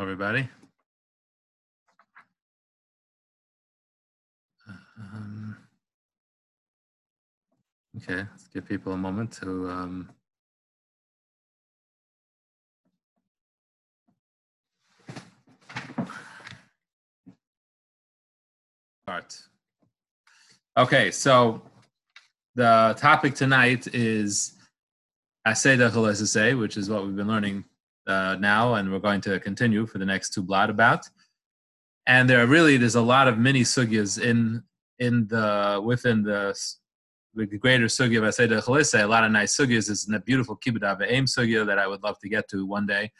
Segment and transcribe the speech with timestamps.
[0.00, 0.48] everybody.
[4.98, 5.56] Um,
[7.98, 9.68] okay, let's give people a moment to.
[9.68, 10.10] Um,
[19.02, 19.38] start.
[20.78, 21.60] Okay, so
[22.54, 24.54] the topic tonight is
[25.46, 27.64] Asay say, which is what we've been learning
[28.10, 31.08] uh, now, and we're going to continue for the next two blot about.
[32.06, 34.62] And there are really there's a lot of mini sugyas in
[34.98, 36.54] in the within the
[37.34, 39.90] the greater sugya of Aseda Chalise, a lot of nice sugyas.
[39.90, 43.12] It's a beautiful kibbut aim sugya that I would love to get to one day,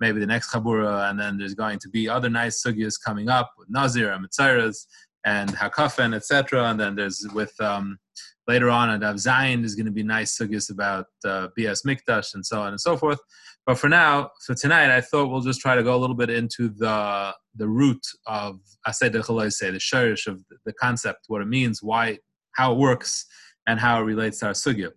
[0.00, 3.52] maybe the next chabura, and then there's going to be other nice sugyas coming up
[3.56, 4.86] with Nazir and Mitzaras
[5.24, 6.64] and Hakafen, etc.
[6.64, 7.98] And then there's with um,
[8.46, 12.34] later on at Av Zayin, there's going to be nice sugyas about uh, BS Mikdash
[12.34, 13.20] and so on and so forth.
[13.66, 16.30] But for now, for tonight, I thought we'll just try to go a little bit
[16.30, 22.18] into the the root of Aseh the shirish of the concept, what it means, why,
[22.52, 23.24] how it works,
[23.66, 24.90] and how it relates to our sugya.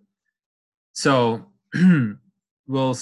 [0.94, 1.46] So
[2.68, 2.98] we'll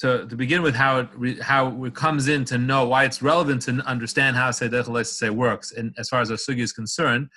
[0.00, 3.62] to, to begin with how it how it comes in to know why it's relevant
[3.62, 5.72] to understand how Aseh say works.
[5.72, 7.28] And as far as our sugya is concerned,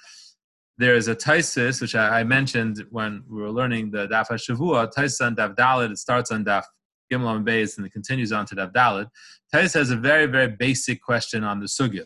[0.78, 4.92] there is a Taisis, which I, I, mentioned when we were learning the Daf HaShavua,
[4.96, 6.64] Taisis on Daf Dalit, it starts on Daf
[7.12, 9.08] Gimel Beis and it continues on to Daf Dalit.
[9.54, 12.06] Taisis has a very, very basic question on the Sugya.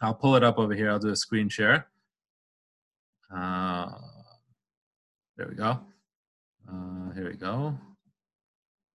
[0.00, 0.90] I'll pull it up over here.
[0.90, 1.86] I'll do a screen share.
[3.34, 3.90] Uh,
[5.36, 5.80] there we go.
[6.70, 7.78] Uh, here we go.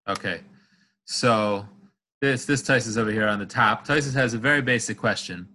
[0.07, 0.41] Okay.
[1.05, 1.65] So
[2.21, 3.85] this this Taisis over here on the top.
[3.85, 5.47] Taisis has a very basic question.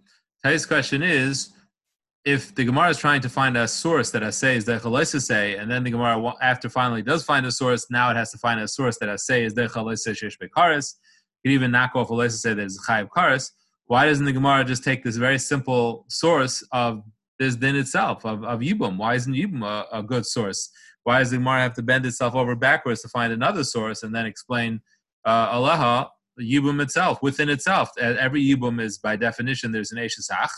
[0.44, 1.50] Taisis' question is,
[2.24, 5.56] if the Gemara is trying to find a source that I say is the say,
[5.56, 8.60] and then the Gemara after finally does find a source, now it has to find
[8.60, 10.94] a source that I say is the shesh bekaris.
[11.42, 13.50] Could even knock off a say that is chayiv karis.
[13.86, 17.02] Why doesn't the Gemara just take this very simple source of
[17.38, 18.98] this din itself of, of Yibum?
[18.98, 20.70] Why isn't Yibum a, a good source?
[21.04, 24.14] Why does the Gemara have to bend itself over backwards to find another source and
[24.14, 24.80] then explain
[25.24, 26.08] uh, Aleha
[26.40, 27.90] Yibum itself within itself?
[27.98, 30.50] Every Yibum is by definition there's an Eshesach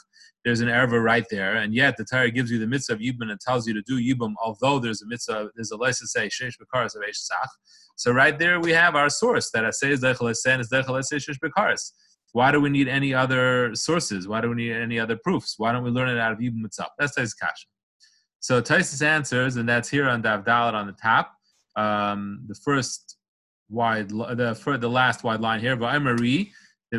[0.45, 3.31] there's an erva right there, and yet the Torah gives you the mitzvah of yibum
[3.31, 6.55] and tells you to do yibum, although there's a mitzvah, there's a license say sheish
[6.59, 7.49] bekaris of eshsach.
[7.97, 11.39] So right there we have our source that I say is dechalesen is dechalesen sheish
[11.39, 11.93] bekaris.
[12.33, 14.27] Why do we need any other sources?
[14.27, 15.55] Why do we need any other proofs?
[15.59, 16.91] Why don't we learn it out of yibum itself?
[16.99, 17.67] That's Taisus kasha.
[18.41, 21.33] So Taisus answers, and that's here on Dav on the top.
[21.77, 23.17] Um, the first
[23.73, 26.51] wide, the for the last wide line here, Va'emari
[26.93, 26.99] the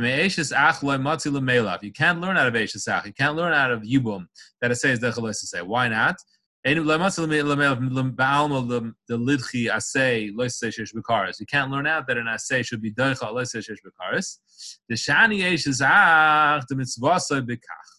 [0.58, 3.06] ach loy matzi You can't learn out of eshes ach.
[3.06, 4.26] You can't learn out of yibum
[4.60, 5.62] that it says dechalos to say.
[5.62, 6.16] Why not?
[6.66, 7.16] You can't learn out
[12.08, 14.40] that an asay should be doicha loisesh bekaris.
[14.90, 17.93] The shani eshes ach the mitzvah bekach.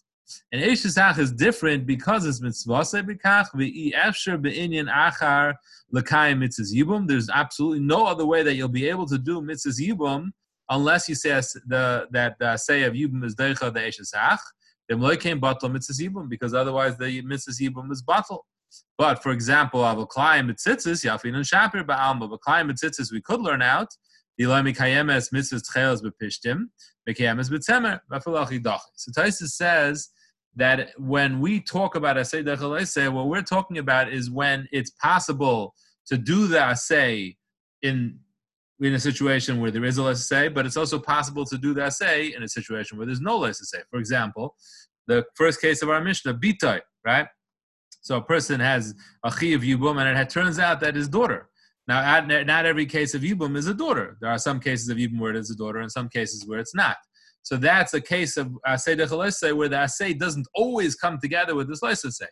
[0.51, 3.47] And eshes ach is different because it's mitzvah bekach.
[3.55, 5.55] Ve'i efsher be'inyan achar
[5.91, 7.07] l'kayim mitzvah yibum.
[7.07, 10.31] There's absolutely no other way that you'll be able to do mitzvah yibum
[10.69, 11.29] unless you say
[11.67, 14.39] the that the say of Yibum is Deicha the Eshesach,
[14.89, 18.41] then Loy came Batal Mitzvah Yibum, because otherwise the Mitzvah Yibum is Batal.
[18.97, 23.89] But for example, Avaklayim Mitzitzis, Yafin and Shapir Ba'alma, Avaklayim Mitzitzis we could learn out.
[24.37, 26.65] the Dilami Kayemes Mitzvah Tchelas Bepishtim,
[27.07, 28.81] Mekayemes Betzemer, Vafalachi Dach.
[28.95, 30.09] So Taisus says
[30.55, 35.73] that when we talk about Asay Dechel what we're talking about is when it's possible
[36.07, 37.35] to do the Asay
[37.81, 38.19] in
[38.81, 41.89] in a situation where there is a say, but it's also possible to do the
[41.89, 43.79] say in a situation where there's no say.
[43.89, 44.55] For example,
[45.07, 47.27] the first case of our Mishnah, Bitai, right?
[48.01, 48.93] So a person has
[49.23, 51.49] a chi of Yibum, and it turns out that his daughter.
[51.87, 54.17] Now, not every case of Yibum is a daughter.
[54.19, 56.59] There are some cases of Yibum where it is a daughter, and some cases where
[56.59, 56.97] it's not.
[57.45, 61.69] So that's a case of Asay Dechalese, where the Asay doesn't always come together with
[61.69, 62.25] this Lesese.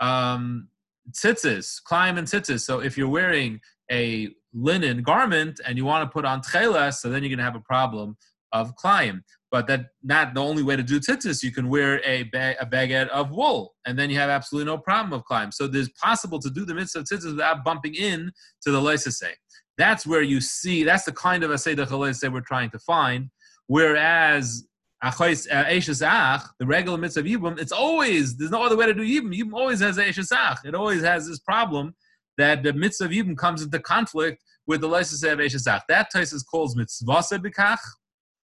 [0.00, 0.68] Um,
[1.12, 2.60] tzitzis, climb and tzitzis.
[2.60, 3.60] So if you're wearing
[3.92, 7.44] a linen garment and you want to put on tcheles, so then you're going to
[7.44, 8.16] have a problem
[8.52, 9.24] of climb.
[9.50, 11.42] But that not the only way to do tzitzis.
[11.42, 14.78] You can wear a, bag, a baguette of wool, and then you have absolutely no
[14.78, 15.52] problem of climb.
[15.52, 18.32] So there's possible to do the mitzvah of tzitzis without bumping in
[18.62, 19.34] to the leisase.
[19.76, 20.82] That's where you see.
[20.82, 23.28] That's the kind of asay that we're trying to find.
[23.70, 24.64] Whereas
[25.00, 29.32] uh, the regular mitzvah of Yibum, it's always, there's no other way to do Yibum.
[29.32, 30.58] Yibum always has Ach.
[30.64, 31.94] It always has this problem
[32.36, 35.82] that the mitzvah of Yibum comes into conflict with the license of Ach.
[35.88, 37.78] That Taisus calls mitzvah sebikach.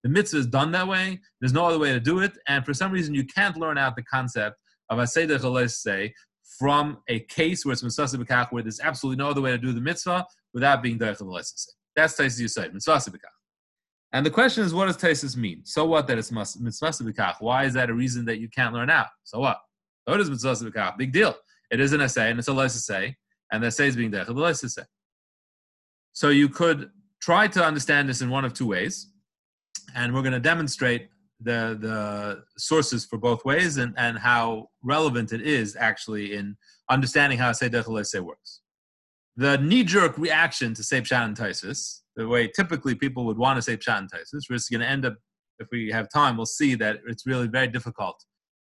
[0.02, 1.18] The mitzvah is done that way.
[1.40, 2.32] There's no other way to do it.
[2.46, 4.56] And for some reason, you can't learn out the concept
[4.90, 6.12] of Aseder say
[6.58, 9.72] from a case where it's mitzvah sebikach, where there's absolutely no other way to do
[9.72, 11.16] the mitzvah without being Derech
[11.96, 13.32] That's Taisus Yisayid, mitzvah sebikach.
[14.14, 15.62] And the question is, what does Taisus mean?
[15.64, 17.34] So what that it's mitzvah b'kach?
[17.40, 19.08] Why is that a reason that you can't learn out?
[19.24, 19.58] So what?
[20.04, 20.96] What is mitzvah b'kach?
[20.96, 21.34] Big deal.
[21.72, 23.16] It is an essay, and it's a less essay,
[23.50, 24.84] and the essay is being dechel, the less essay.
[26.12, 26.90] So you could
[27.20, 29.10] try to understand this in one of two ways,
[29.96, 31.08] and we're going to demonstrate
[31.40, 36.56] the the sources for both ways and, and how relevant it is actually in
[36.88, 38.60] understanding how say dechel say works.
[39.36, 43.62] The knee-jerk reaction to say pshat and taisis the way typically people would want to
[43.62, 44.48] say pshat and taisus.
[44.48, 45.16] We're just going to end up,
[45.58, 48.24] if we have time, we'll see that it's really very difficult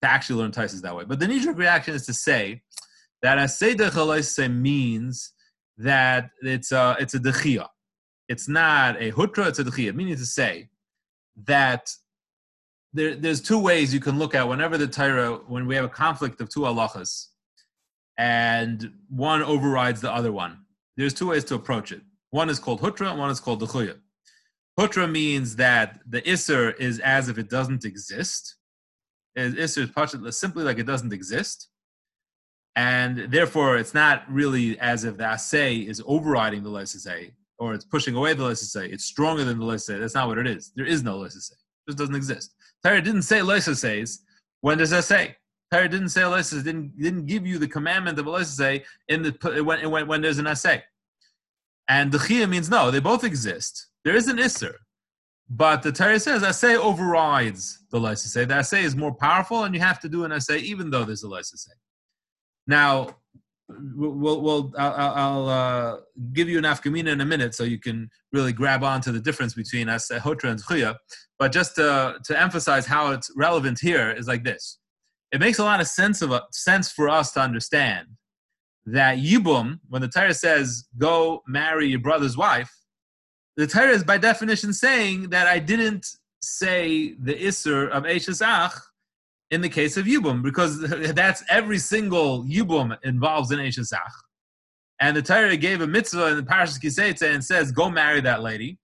[0.02, 1.06] to actually learn taisus that way.
[1.06, 2.62] But the knee-jerk reaction is to say
[3.22, 5.34] that a seder means
[5.78, 7.68] that it's a it's a dechia.
[8.30, 9.94] It's not a hutra, it's a dechia.
[9.94, 10.70] Meaning to say
[11.46, 11.90] that
[12.94, 15.90] there, there's two ways you can look at whenever the Torah, when we have a
[15.90, 17.28] conflict of two halachas,
[18.18, 20.60] and one overrides the other one.
[20.96, 22.02] There's two ways to approach it.
[22.36, 23.96] One is called hutra, and one is called duchuya.
[24.78, 28.58] Hutra means that the isser is as if it doesn't exist.
[29.38, 31.70] Isser is simply like it doesn't exist.
[32.76, 37.86] And therefore, it's not really as if the assay is overriding the lesasay or it's
[37.86, 38.92] pushing away the lesasay.
[38.92, 39.98] It's stronger than the lesasay.
[40.02, 40.74] That's not what it is.
[40.76, 41.54] There is no lesasay.
[41.54, 42.54] It just doesn't exist.
[42.84, 44.20] Torah didn't say lesasays
[44.60, 45.38] when does assay.
[45.72, 49.90] Torah didn't say lesas, didn't, didn't give you the commandment of a in the, when,
[49.90, 50.84] when, when there's an assay.
[51.88, 53.88] And the Chia means no, they both exist.
[54.04, 54.74] There is an Isser.
[55.50, 58.48] But the Torah says assay overrides the Lysasay.
[58.48, 61.24] The assay is more powerful, and you have to do an assay even though there's
[61.24, 61.70] a Lysasay.
[62.66, 63.18] Now,
[63.70, 65.98] we'll, we'll I'll, I'll uh,
[66.34, 69.20] give you an afkamina in a minute so you can really grab on to the
[69.20, 70.98] difference between assay hotra and Chia.
[71.38, 74.80] But just to, to emphasize how it's relevant here is like this.
[75.31, 78.08] It makes a lot of sense of sense for us to understand
[78.86, 82.72] that Yibum, when the Torah says, go marry your brother's wife,
[83.58, 86.08] the Torah is by definition saying that I didn't
[86.42, 88.74] say the Isser of Eshesach
[89.52, 90.80] in the case of Yibum, because
[91.14, 94.12] that's every single Yibum involves an Eshesach.
[95.00, 98.42] And the Torah gave a mitzvah in the Parashas Kiseitze and says, go marry that
[98.42, 98.78] lady.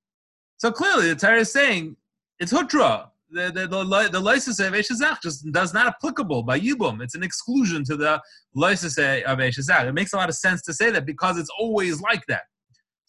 [0.57, 1.95] So clearly the Torah is saying
[2.39, 4.73] it's Hutra the the the, the license of
[5.21, 7.01] just does not applicable by Yibum.
[7.01, 8.21] It's an exclusion to the
[8.53, 9.87] license of Eshazach.
[9.87, 12.43] It makes a lot of sense to say that because it's always like that.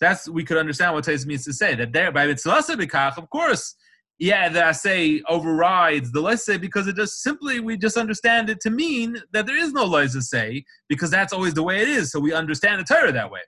[0.01, 3.31] That's we could understand what Tais means to say that there by Mitzvah Bikach, of
[3.31, 3.75] course,
[4.19, 8.71] yeah, the say overrides the say because it just simply we just understand it to
[8.71, 12.13] mean that there is no say because that's always the way it is.
[12.13, 13.41] So we understand the Torah that way.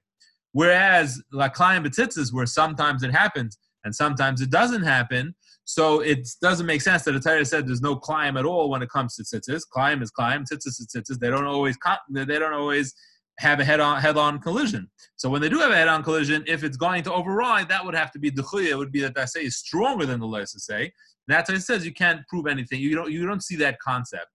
[0.52, 6.28] Whereas like Klein Betitzes, where sometimes it happens and sometimes it doesn't happen, so it
[6.42, 9.16] doesn't make sense that the Torah said there's no climb at all when it comes
[9.16, 9.62] to tzitzis.
[9.70, 11.18] Climb is climb, tzitzis is tzitzis.
[11.18, 11.76] They don't always
[12.10, 12.94] they don't always
[13.38, 14.90] have a head-on head-on collision.
[15.16, 17.94] So when they do have a head-on collision, if it's going to override, that would
[17.94, 18.70] have to be duchuya.
[18.70, 20.92] It would be that say is stronger than the leisa say.
[21.26, 22.80] That's why it says you can't prove anything.
[22.80, 24.28] You don't you don't see that concept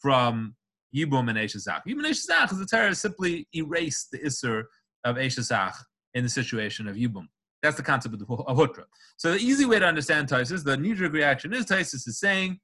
[0.00, 0.56] from
[0.94, 1.82] Yibum and Eshazach.
[1.86, 4.64] Yibum and Eshazach is the Torah simply erased the Isser
[5.04, 5.74] of Eshazach
[6.14, 7.26] in the situation of Yibum.
[7.62, 8.84] That's the concept of the hutra.
[9.16, 12.58] So the easy way to understand Taisus, the knee-jerk reaction is Taisus is saying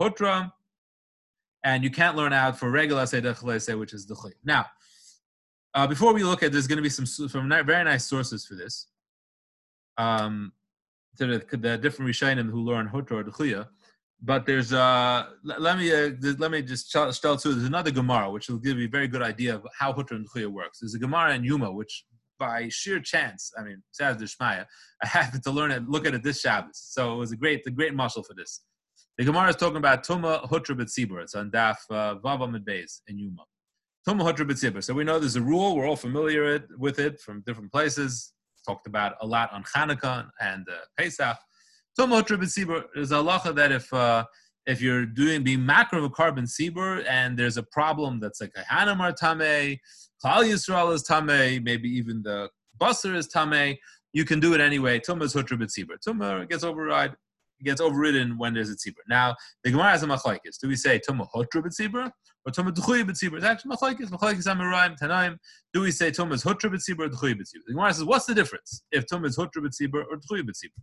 [0.00, 0.50] hutra,
[1.64, 3.20] and you can't learn out for regular say
[3.74, 4.32] which is the.
[4.44, 4.66] Now,
[5.74, 8.54] uh, before we look at, there's going to be some some very nice sources for
[8.54, 8.88] this.
[9.98, 10.52] Um,
[11.18, 13.66] to the, the different Rishayim who learn hutra or the
[14.22, 18.48] but there's uh let me uh, let me just tell you there's another Gemara which
[18.48, 20.80] will give you a very good idea of how hutra and chuya works.
[20.80, 22.04] There's a Gemara in Yuma which
[22.40, 24.64] by sheer chance, I mean, says Shmaya,
[25.04, 26.72] I happened to learn it, look at it this Shabbos.
[26.74, 28.62] So it was a great, a great muscle for this.
[29.18, 31.22] The Gemara is talking about Tuma Hutra B'tzibur.
[31.22, 33.44] It's on Daf uh, Vava Beis in Yuma.
[34.08, 34.82] Tuma Hutra B'tzibur.
[34.82, 35.76] So we know there's a rule.
[35.76, 38.32] We're all familiar with it from different places.
[38.66, 41.36] Talked about a lot on Hanukkah and uh, Pesach.
[41.98, 44.24] Tuma Hutra B'tzibur is a halacha that if uh,
[44.70, 48.52] if you're doing being macro of a carbon sibur and there's a problem that's like
[48.56, 49.78] a hanamar tame,
[50.24, 52.48] Klal Yisrael is tame, maybe even the
[52.80, 53.76] basar is tame,
[54.12, 55.00] you can do it anyway.
[55.00, 55.96] Tumah is hutra b'tzibur.
[56.06, 57.14] Tumah gets override,
[57.64, 59.02] gets overridden when there's a tzibur.
[59.08, 59.34] Now
[59.64, 60.58] the Gemara has a machlekes.
[60.60, 62.10] Do we say tumah hutra b'tzibur
[62.46, 63.36] or tumah d'chuy b'tzibur?
[63.36, 64.10] It's actually machlekes.
[64.10, 65.36] Machlekes amiraim tanaim.
[65.72, 67.36] Do we say tumah is hutra b'tzibur or d'chuy?
[67.38, 70.82] The Gemara says, what's the difference if tumah is hutra b'tzibur or d'chuy b'tzibur?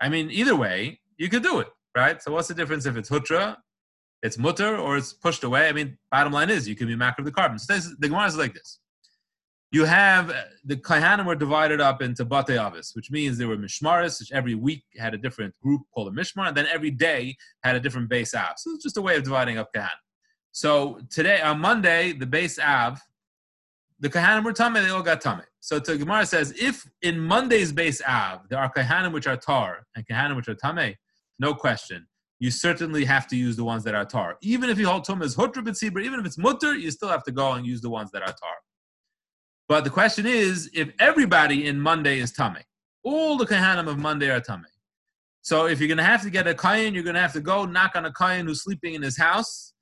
[0.00, 2.22] I mean, either way, you could do it right?
[2.22, 3.56] So what's the difference if it's hutra,
[4.22, 5.68] it's mutter, or it's pushed away?
[5.68, 7.58] I mean, bottom line is you can be macro of the carbon.
[7.58, 8.78] So this, the Gemara is like this.
[9.72, 13.56] You have uh, the Kaihanim were divided up into Bate Avis, which means there were
[13.56, 17.36] Mishmaris, which every week had a different group called a Mishmar, and then every day
[17.62, 18.54] had a different base Av.
[18.56, 19.88] So it's just a way of dividing up Kaihanim.
[20.50, 23.00] So today, on Monday, the base Av
[24.00, 25.42] the Kahanim were Tame, they all got Tame.
[25.60, 29.86] So the Gemara says, if in Monday's base Av, there are Kahanim which are Tar
[29.94, 30.96] and Kahanim which are Tame,
[31.40, 32.06] no question.
[32.38, 34.36] You certainly have to use the ones that are Tar.
[34.42, 37.24] Even if you hold Tum as Hutra B'tzibur, even if it's Mutter, you still have
[37.24, 38.54] to go and use the ones that are Tar.
[39.68, 42.62] But the question is, if everybody in Monday is Tame,
[43.02, 44.64] all the Kahanim of Monday are Tame.
[45.42, 47.40] So if you're going to have to get a Kayan, you're going to have to
[47.40, 49.74] go knock on a Kayan who's sleeping in his house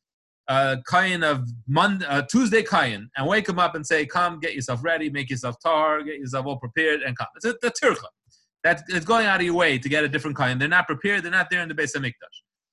[0.48, 4.82] a kayan of Monday, Tuesday kayan and wake him up and say, "Come, get yourself
[4.82, 8.06] ready, make yourself tar, get yourself all prepared, and come." It's a, the tircha.
[8.64, 10.58] That's it's going out of your way to get a different kayan.
[10.58, 11.22] They're not prepared.
[11.22, 12.12] They're not there in the base of mikdash.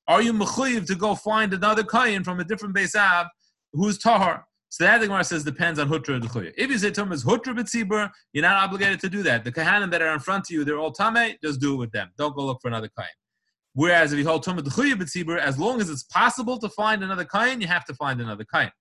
[0.07, 3.27] Are you mechuyev to go find another kayan from a different base av
[3.73, 4.45] who's tar?
[4.69, 7.55] So that the Gemara says depends on hutra and If you say tum is hutra
[7.57, 9.43] b'tzibur, you're not obligated to do that.
[9.43, 11.35] The kahanim that are in front of you, they're all tame.
[11.41, 12.09] Just do it with them.
[12.17, 13.09] Don't go look for another kayan.
[13.73, 17.25] Whereas if you hold Tumah D'chuya B'tzibur, as long as it's possible to find another
[17.25, 18.71] kain, you have to find another kain.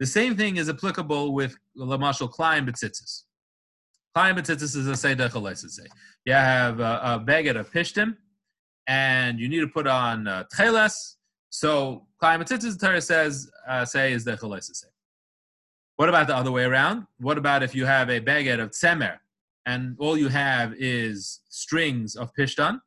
[0.00, 3.22] The same thing is applicable with Lamashal Klein B'tzitzis.
[4.14, 5.84] Klein B'tzitzis is a Seydech say.
[6.24, 8.16] You have a, a baguette of Pishtim,
[8.86, 11.16] and you need to put on uh, Tcheles.
[11.50, 14.88] So Klein B'tzitzis, the Torah says, uh, say is Dech say.
[15.96, 17.06] What about the other way around?
[17.18, 19.18] What about if you have a baguette of Tzemer,
[19.66, 22.80] and all you have is strings of Pishtan?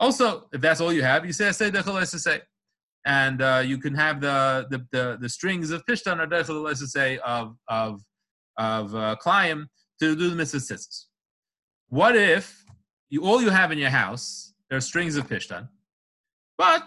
[0.00, 2.40] Also, if that's all you have, you say say say,
[3.04, 7.56] and uh, you can have the the, the, the strings of pishtan or say of
[7.68, 8.00] of
[8.56, 9.16] of uh,
[10.00, 10.78] to do the mitzvah
[11.88, 12.64] What if
[13.10, 15.68] you all you have in your house there are strings of pishtan,
[16.56, 16.84] but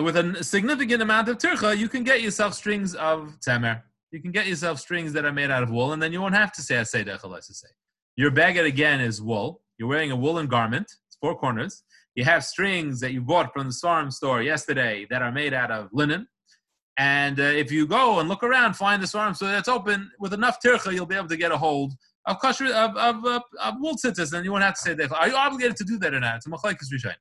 [0.00, 3.82] with a significant amount of tircha, you can get yourself strings of temer.
[4.10, 6.34] You can get yourself strings that are made out of wool, and then you won't
[6.34, 7.68] have to say say say.
[8.16, 9.62] Your baguette again is wool.
[9.76, 10.86] You're wearing a woolen garment.
[11.06, 11.84] It's four corners
[12.18, 15.70] you have strings that you bought from the seforim store yesterday that are made out
[15.70, 16.26] of linen.
[16.96, 20.34] And uh, if you go and look around, find the seforim store that's open with
[20.34, 21.94] enough tircha, you'll be able to get a hold
[22.28, 25.12] of kosher of of, of, of wool tzitzis, and you won't have to say that.
[25.12, 26.36] Are you obligated to do that or not?
[26.36, 27.14] It's a machlekes rishayim.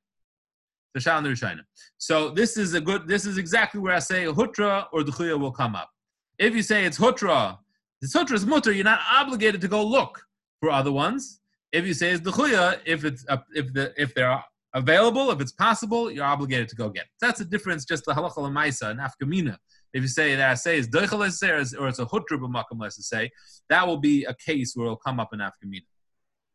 [0.94, 1.62] The shal and
[1.98, 3.08] So this is a good.
[3.08, 5.90] This is exactly where I say hutra or duchuya will come up.
[6.38, 7.58] If you say it's hutra,
[8.02, 8.72] the hutra is mutter.
[8.72, 10.22] You're not obligated to go look
[10.60, 11.40] for other ones.
[11.72, 15.40] If you say it's duchuya, if it's uh, if the if there are available, if
[15.40, 17.10] it's possible, you're obligated to go get it.
[17.22, 19.58] That's the difference, just the halacha lemaisa and afkamina.
[19.94, 23.32] If you say that I say is doichel or it's a hutra b'makam let's say,
[23.70, 25.86] that will be a case where it'll come up in afkamina.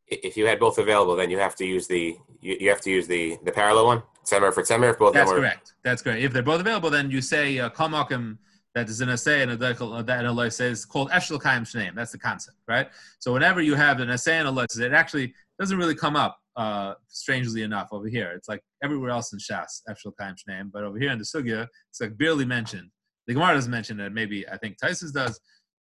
[0.07, 2.91] If you had both available, then you have to use the you, you have to
[2.91, 4.91] use the the parallel one, tzemer for tzemer.
[4.91, 5.75] If both That's correct.
[5.85, 6.21] That's correct.
[6.21, 8.39] If they're both available, then you say uh, kamakim
[8.75, 11.65] that is in a say and a deichel that in a says called eshel kaim
[11.65, 11.95] shneim.
[11.95, 12.89] That's the concept, right?
[13.19, 16.95] So whenever you have an essay and a it actually doesn't really come up uh,
[17.09, 18.33] strangely enough, over here.
[18.37, 21.67] It's like everywhere else in Shas, Efshel Kaim Shneim, but over here in the Sugya,
[21.91, 22.91] it's like barely mentioned.
[23.26, 24.12] The Gemara doesn't mention it.
[24.12, 25.41] Maybe I think Tysus does.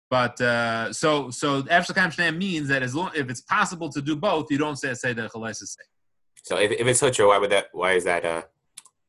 [0.10, 4.48] But uh, so so Shneim means that as long if it's possible to do both,
[4.50, 5.84] you don't say say the Chalais say.
[6.43, 7.67] So if, if it's Hutra, why would that?
[7.74, 8.25] Why is that?
[8.25, 8.41] Uh,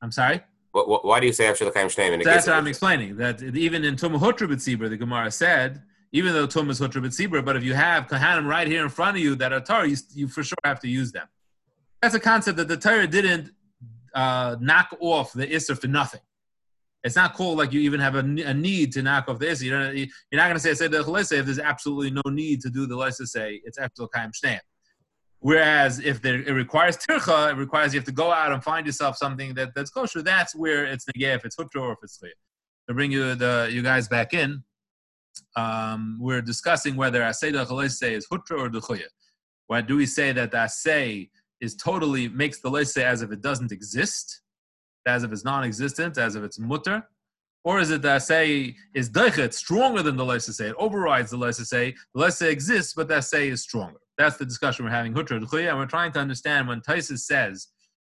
[0.03, 0.43] I'm sorry.
[0.73, 2.23] What, why do you say Efshel Kaim Shneim?
[2.23, 3.17] That's what I'm explaining.
[3.17, 5.83] That even in Tum Hutra B'tzibur, the Gemara said
[6.13, 9.17] even though Tum is Hutra B'tzibur, but if you have Kahanim right here in front
[9.17, 11.29] of you that are Tar, you, you for sure have to use them
[12.01, 13.51] that's a concept that the Torah didn't
[14.15, 16.21] uh, knock off the Isser for nothing.
[17.03, 19.63] It's not cool like you even have a, a need to knock off the Isser.
[19.65, 22.71] You're, you're not going to say, say the Chalese if there's absolutely no need to
[22.71, 24.61] do the Lesa say it's Eftel Kaim Shneim.
[25.39, 28.85] Whereas if there, it requires tircha, it requires you have to go out and find
[28.85, 30.23] yourself something that, that's kosher.
[30.23, 32.33] That's where it's negay if it's hutra or if it's chiyah.
[32.89, 34.63] To bring you the you guys back in,
[35.57, 39.05] um, we're discussing whether asay the is hutra or duchuyah.
[39.69, 41.31] Why do we say that the asay
[41.61, 44.43] is totally makes the leise as if it doesn't exist,
[45.07, 47.03] as if it's non-existent, as if it's mutter,
[47.65, 50.69] or is it that say is deichet stronger than the leise say?
[50.69, 51.95] It overrides the leise say.
[52.15, 53.99] The leise exists, but that say is stronger.
[54.17, 55.13] That's the discussion we're having.
[55.13, 57.69] Hutra and we're trying to understand when Taisus says,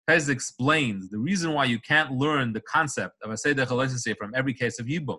[0.08, 4.32] Taisus explains the reason why you can't learn the concept of a seder say from
[4.34, 5.18] every case of yibum.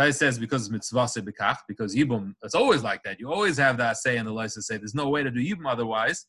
[0.00, 3.20] Taisus says because mitzvah bekach, because yibum, it's always like that.
[3.20, 4.78] You always have that say in the leise say.
[4.78, 6.24] There's no way to do yibum otherwise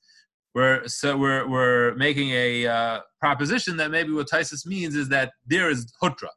[0.53, 5.31] we're so we're we're making a uh, proposition that maybe what Taisus means is that
[5.45, 6.29] there is hutra.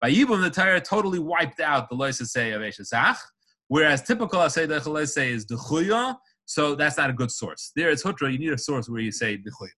[0.00, 3.16] By Yibum, the Torah totally wiped out the loisasei of Eshesach,
[3.68, 7.72] whereas typical asay dechalese is dechuya, so that's not a good source.
[7.76, 9.68] There is hutra, you need a source where you say dechuya.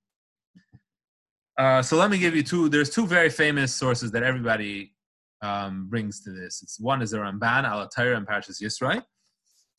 [1.57, 2.69] Uh, so let me give you two.
[2.69, 4.95] There's two very famous sources that everybody
[5.41, 6.63] um, brings to this.
[6.63, 9.03] It's one is the Ramban al and Parashas Yisro,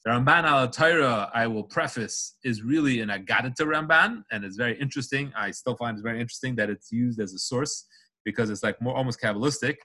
[0.06, 4.80] the Ramban al Torah, I will preface, is really an Agadita Ramban, and it's very
[4.80, 5.34] interesting.
[5.36, 7.86] I still find it very interesting that it's used as a source
[8.24, 9.78] because it's like more almost Kabbalistic.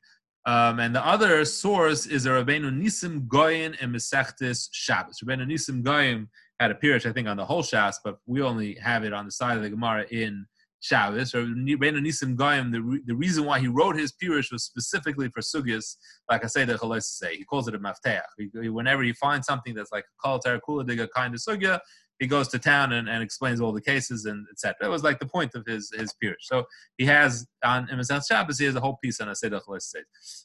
[0.45, 5.21] Um, and the other source is a Rabbeinu Nisim Goyin and Mesechtis Shabbos.
[5.25, 8.75] Rabbeinu Nisim Goyin had a pirush, I think, on the whole Shas, but we only
[8.75, 10.47] have it on the side of the Gemara in
[10.81, 11.35] Shabbos.
[11.35, 15.41] Or Rabbeinu Nisim Goyim, the, the reason why he wrote his pirush was specifically for
[15.41, 15.97] sugyas,
[16.31, 17.37] like I say the Chalais say.
[17.37, 18.23] He calls it a mafteach.
[18.39, 21.81] He, he, whenever he finds something that's like a kol kula diga kind of sugya,
[22.19, 24.77] he goes to town and, and explains all the cases and etc.
[24.81, 26.43] That was like the point of his his pirush.
[26.43, 26.65] So
[26.99, 29.95] he has on Imazat Shabbos, he has a whole piece on a Seder Chalais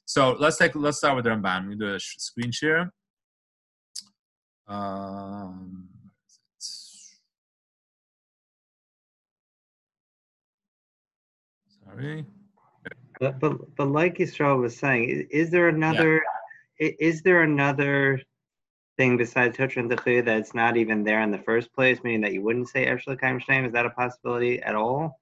[0.05, 1.67] So let's take let's start with Ramban.
[1.67, 2.93] We do a screen share.
[4.67, 5.89] Um,
[13.19, 16.21] But, but, but like Yisrael was saying, is, is there another,
[16.79, 16.91] yeah.
[16.99, 18.21] is there another
[18.97, 22.33] thing besides Hutra and Dechuya that's not even there in the first place, meaning that
[22.33, 23.65] you wouldn't say Eshel Kaim Shneim?
[23.65, 25.19] Is that a possibility at all?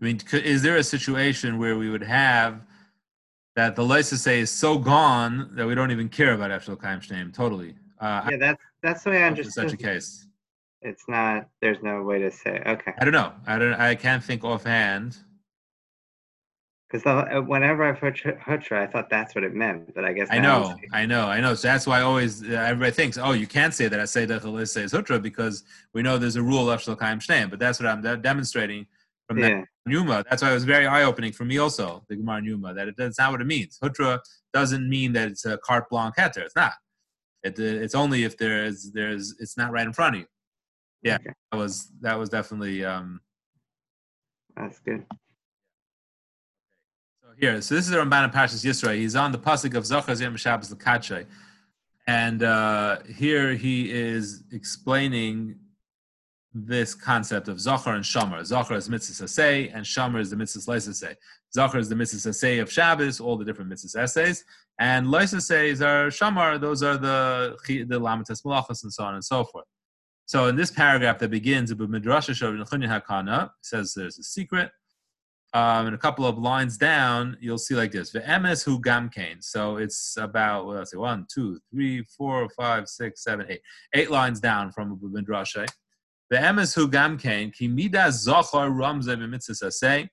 [0.00, 2.60] I mean, is there a situation where we would have
[3.56, 7.00] that the license say is so gone that we don't even care about Eshel Kaim
[7.00, 7.32] Shneim?
[7.32, 7.74] Totally.
[8.00, 9.70] Uh, yeah, that's that's the way I understand.
[9.70, 10.26] Such a case.
[10.82, 11.48] It's not.
[11.62, 12.62] There's no way to say.
[12.66, 12.92] Okay.
[12.98, 13.32] I don't know.
[13.46, 13.74] I don't.
[13.74, 15.16] I can't think offhand.
[16.94, 20.28] Because uh, whenever I've heard Hutra, I thought that's what it meant, but I guess
[20.30, 21.56] I know, I know, I know.
[21.56, 24.44] So that's why always uh, everybody thinks, oh, you can't say that I say that
[24.44, 27.50] is Hutra because we know there's a rule of Shalkaim Shneim.
[27.50, 28.86] But that's what I'm de- demonstrating
[29.26, 29.64] from that yeah.
[29.86, 30.24] Numa.
[30.30, 32.94] That's why it was very eye opening for me also, the Gemara Numa, that it,
[32.96, 33.76] that's not what it means.
[33.82, 34.20] Hutra
[34.52, 36.44] doesn't mean that it's a carte blanche heter.
[36.44, 36.74] It's not.
[37.42, 40.26] It, uh, it's only if there's there's it's not right in front of you.
[41.02, 41.32] Yeah, okay.
[41.50, 42.84] that was that was definitely.
[42.84, 43.20] um
[44.56, 45.04] That's good
[47.38, 47.60] here.
[47.60, 48.94] So this is the Ramban of Pashas Yisro.
[48.96, 51.26] He's on the pasuk of Zachar Yom Shabbos L'Kachay.
[52.06, 55.56] And uh, here he is explaining
[56.52, 58.44] this concept of Zachar and Shamar.
[58.44, 61.14] Zachar is mitzvah say, and Shamar is the mitzvah say.
[61.52, 64.44] Zachar is the mitzvah say of Shabbos, all the different mitzvah essays,
[64.78, 66.60] and says are Shamar.
[66.60, 69.64] Those are the the Lamites Malachas and so on and so forth.
[70.26, 74.70] So in this paragraph that begins with Midrash Shav Hakana, says there's a secret
[75.54, 79.76] um, and a couple of lines down, you'll see like this: "Ve'emes hu gamkein." So
[79.76, 83.60] it's about let's see, one, two, three, four, five, six, seven, eight,
[83.94, 85.68] eight lines down from the midrashay.
[86.32, 90.08] Ve'emes hu gamkein ki mida zochar ramze b'mitzvah say.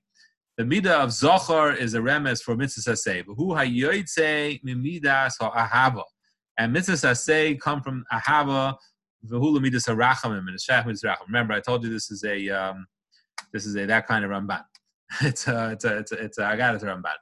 [0.58, 3.24] The midah of zochar is a remes for mitzvah say.
[3.26, 6.04] Who hayoytze mimidas ha'ahava,
[6.60, 8.76] and mitzvah say come from ahava.
[9.26, 12.86] V'hu lemidas harachamim and shach mitzvah Remember, I told you this is a um,
[13.52, 14.62] this is a that kind of ramban.
[15.22, 17.14] It's a, it's a, it's a, it's a, I got it Ramban.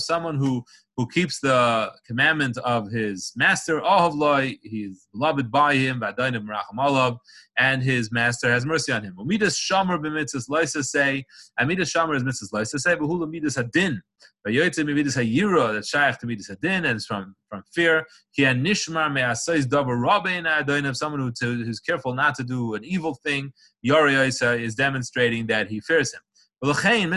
[0.00, 0.64] Someone who
[0.96, 7.18] who keeps the commandment of his master, he is beloved by him, by Dainabrachamalab,
[7.58, 9.14] and his master has mercy on him.
[9.18, 11.24] Midas Shamar b'mitzvahs loisa say,
[11.58, 14.00] and Midas Shamar is mitzvahs loisa say, hula Midas Hadin.
[14.46, 18.06] Vayoytze Midas Hayira, that's shaykh to Midas Hadin, and it's from, from fear.
[18.36, 22.84] Ki nishmar me'asais davar rabbein adoin, someone who to, who's careful not to do an
[22.84, 23.52] evil thing,
[23.82, 26.20] Yori is demonstrating that he fears him.
[26.64, 27.12] And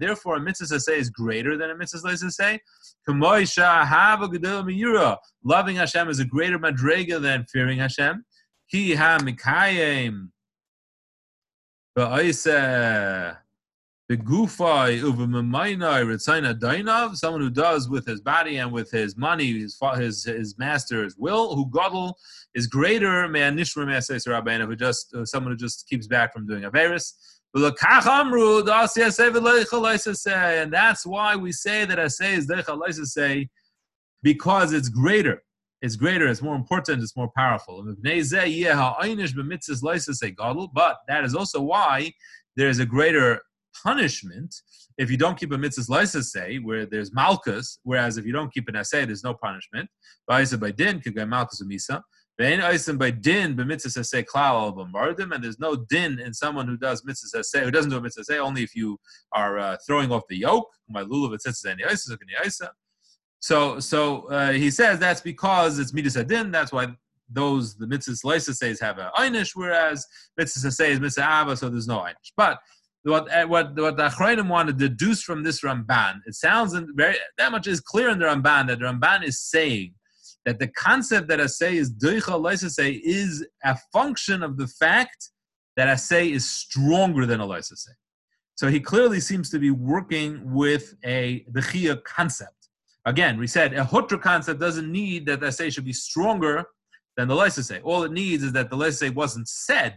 [0.00, 2.60] therefore, a mitzvah say is greater than a mitzvah say.
[5.44, 8.24] Loving Hashem is a greater madrega than fearing Hashem.
[8.70, 10.30] Ki ha mikayim
[17.14, 21.54] someone who does with his body and with his money, his his, his master's will,
[21.54, 22.14] who godel
[22.54, 26.70] is greater man nishra who just uh, someone who just keeps back from doing a
[26.70, 27.35] virus.
[27.54, 27.64] And
[30.72, 33.48] that's why we say that asay is say
[34.22, 35.42] because it's greater.
[35.82, 37.84] It's greater, it's more important, it's more powerful.
[37.84, 37.96] But
[41.08, 42.12] that is also why
[42.56, 43.42] there is a greater
[43.82, 44.54] punishment
[44.98, 48.68] if you don't keep a mitzvah say, where there's malchus, whereas if you don't keep
[48.68, 49.88] an essay, there's no punishment.
[50.26, 52.00] By din, malchus misa.
[52.38, 52.62] And
[55.42, 58.76] there's no din in someone who does mitzvah who doesn't do a mitzvah only if
[58.76, 58.98] you
[59.32, 60.68] are uh, throwing off the yoke.
[63.38, 66.50] So, so uh, he says that's because it's mitzvah din.
[66.50, 66.88] That's why
[67.30, 72.00] those the mitzvah says have a einish, whereas mitzvah is mitzvah ava, so there's no
[72.00, 72.32] einish.
[72.36, 72.58] But
[73.04, 77.16] what uh, what what the Achrayim want to deduce from this Ramban, it sounds very
[77.38, 79.94] that much is clear in the Ramban that the Ramban is saying
[80.46, 85.30] that the concept that I say is doicha say is a function of the fact
[85.76, 87.92] that I say is stronger than a say.
[88.54, 92.52] So he clearly seems to be working with a the concept.
[93.04, 96.64] Again, we said a hutra concept doesn't need that the say should be stronger
[97.16, 97.80] than the say.
[97.82, 99.96] All it needs is that the say wasn't said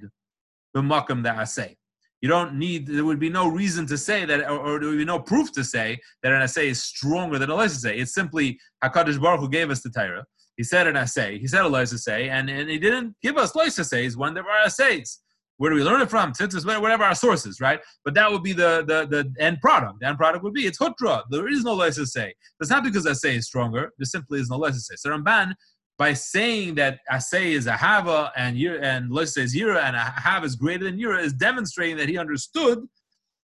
[0.74, 1.78] the makam that I say.
[2.22, 2.86] You don't need.
[2.86, 5.54] There would be no reason to say that, or, or there would be no proof
[5.54, 7.98] to say that an assay is stronger than a say.
[7.98, 10.26] It's simply Hakadosh Baruch Hu gave us the Torah.
[10.60, 11.40] He said an assay.
[11.40, 15.22] He said a say, and, and he didn't give us says when there were assays.
[15.56, 16.34] Where do we learn it from?
[16.34, 17.80] Tzitzis, whatever our sources, right?
[18.04, 20.02] But that would be the, the, the end product.
[20.02, 21.24] The end product would be it's hutra.
[21.30, 22.34] There is no say.
[22.60, 23.94] That's not because assay is stronger.
[23.98, 24.96] There simply is no say.
[24.98, 25.54] So Ramban
[25.98, 30.00] by saying that Asay is a Hava and Yira, and Lisa is Yira and a
[30.00, 32.80] Hava is greater than Yira is demonstrating that he understood,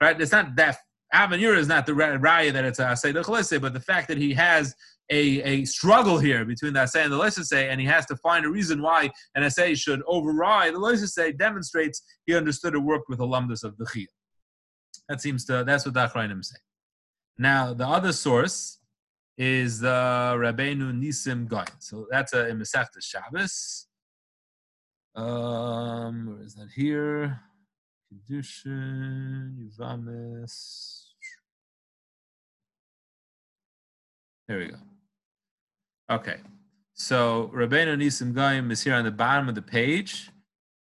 [0.01, 0.21] right?
[0.21, 0.79] It's not that
[1.13, 4.33] Yira is not the Raya that it's a Asay the but the fact that he
[4.35, 4.75] has
[5.11, 8.47] a, a struggle here between the Asay and the Lesasay, and he has to find
[8.47, 13.19] a reason why an Asay should override the Lesasay demonstrates he understood and worked with
[13.19, 14.07] the Lumdus of the Chia.
[15.09, 16.59] That seems to, that's what the Achrayim say.
[17.39, 18.79] Now, the other source
[19.37, 19.89] is the
[20.37, 21.65] Rabbeinu Nisim Goin.
[21.81, 23.87] So that's a in Masechta Shabbos.
[25.17, 27.41] Um, where is that here?
[28.13, 31.00] Kedushin, Yuvamis.
[34.51, 34.79] There we go.
[36.11, 36.39] Okay.
[36.95, 40.29] So Rabbeinu Nisim Goyim is here on the bottom of the page.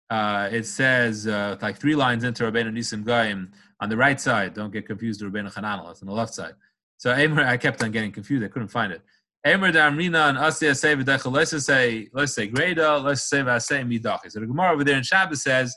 [0.10, 4.56] Uh, it says uh, like three lines into Rabbeinu Nisim Goyim on the right side.
[4.56, 5.92] Don't get confused with Rabbeinu Hananel.
[5.92, 6.56] It's on the left side.
[6.98, 8.44] So Emer, I kept on getting confused.
[8.44, 9.04] I couldn't find it.
[9.48, 10.96] Emer Damrina and Asya say.
[10.96, 13.04] Let's say let's say greda.
[13.04, 14.32] Let's say v'asay midachi.
[14.32, 15.76] So the Gemara over there in Shabbos says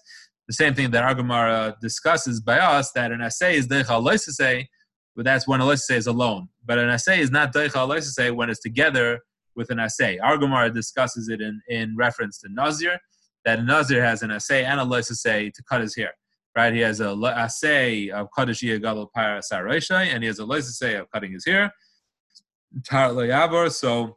[0.48, 4.34] the same thing that our Gemara discusses by us that an assay is decha let's
[4.34, 4.66] say,
[5.16, 6.48] but that's when a is alone.
[6.64, 9.20] But an assay is not decha let's say when it's together
[9.57, 10.18] with an assay.
[10.18, 12.98] Our Gemara discusses it in, in reference to Nazir,
[13.44, 16.12] that Nazir has an assay and a say to cut his hair
[16.57, 16.72] right?
[16.72, 21.44] He has a assay of Kaddish Saroshay, and he has a assay of cutting his
[21.44, 21.70] hair.
[23.70, 24.16] So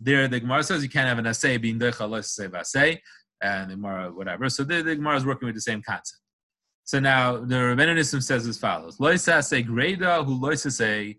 [0.00, 2.98] there, the Gemara says you can't have an assay being Decha say Vasay,
[3.42, 4.48] and the Gemara, whatever.
[4.50, 6.20] So the, the Gemara is working with the same concept.
[6.84, 11.16] So now the Rabbeinu says as follows: Loisa say greda who loisa say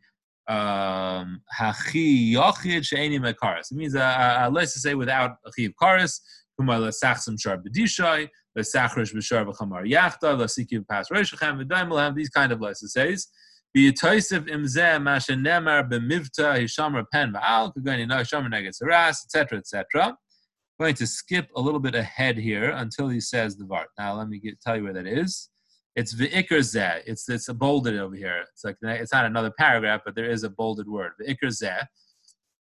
[0.48, 3.72] um, hachi yochid she'eni mekaris.
[3.72, 6.20] It means a, a, a say without a chiv karis.
[6.58, 12.30] Kumar lesachsim shar bedishai l'sachrish b'shar v'chamar yachta l'sikiv pas roshachem v'daim will have these
[12.30, 13.28] kind of licenses.
[13.76, 20.16] B'yitoisiv imzeh masha nemar b'mivta hishamar pen v'al kagani no hishamar neged saras etc etc.
[20.80, 23.86] Going to skip a little bit ahead here until he says the vart.
[23.98, 25.50] Now let me get, tell you where that is.
[25.96, 27.02] It's v'ikr.
[27.06, 28.44] It's it's a bolded over here.
[28.52, 31.12] It's like it's not another paragraph, but there is a bolded word.
[31.22, 31.88] V'ikr.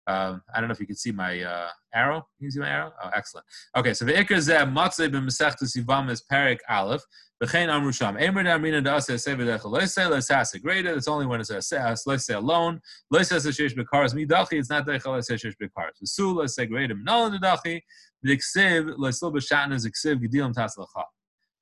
[0.08, 2.28] Um, I don't know if you can see my uh, arrow.
[2.38, 2.94] Can you see my arrow?
[3.04, 3.46] Oh, excellent.
[3.76, 7.02] Okay, so the Ikar Zeh Matzeh b'Mesechtus Yivamis Perik Aleph
[7.42, 10.96] B'chein Amru Sham Emer Damrina Da'aseh Sevedech Loiseh Lesase Greater.
[10.96, 12.82] It's only when it's a Loiseh alone.
[13.12, 14.60] Loiseh Seshesh B'Karas Midachi.
[14.60, 16.00] It's not Dech Loiseh Shesh B'Karas.
[16.04, 17.82] V'Su Loiseh Greater Minol Dachi.
[18.24, 21.04] V'Iksiv Loisel B'Shatn is Iksiv Gedilim Tatzlacha.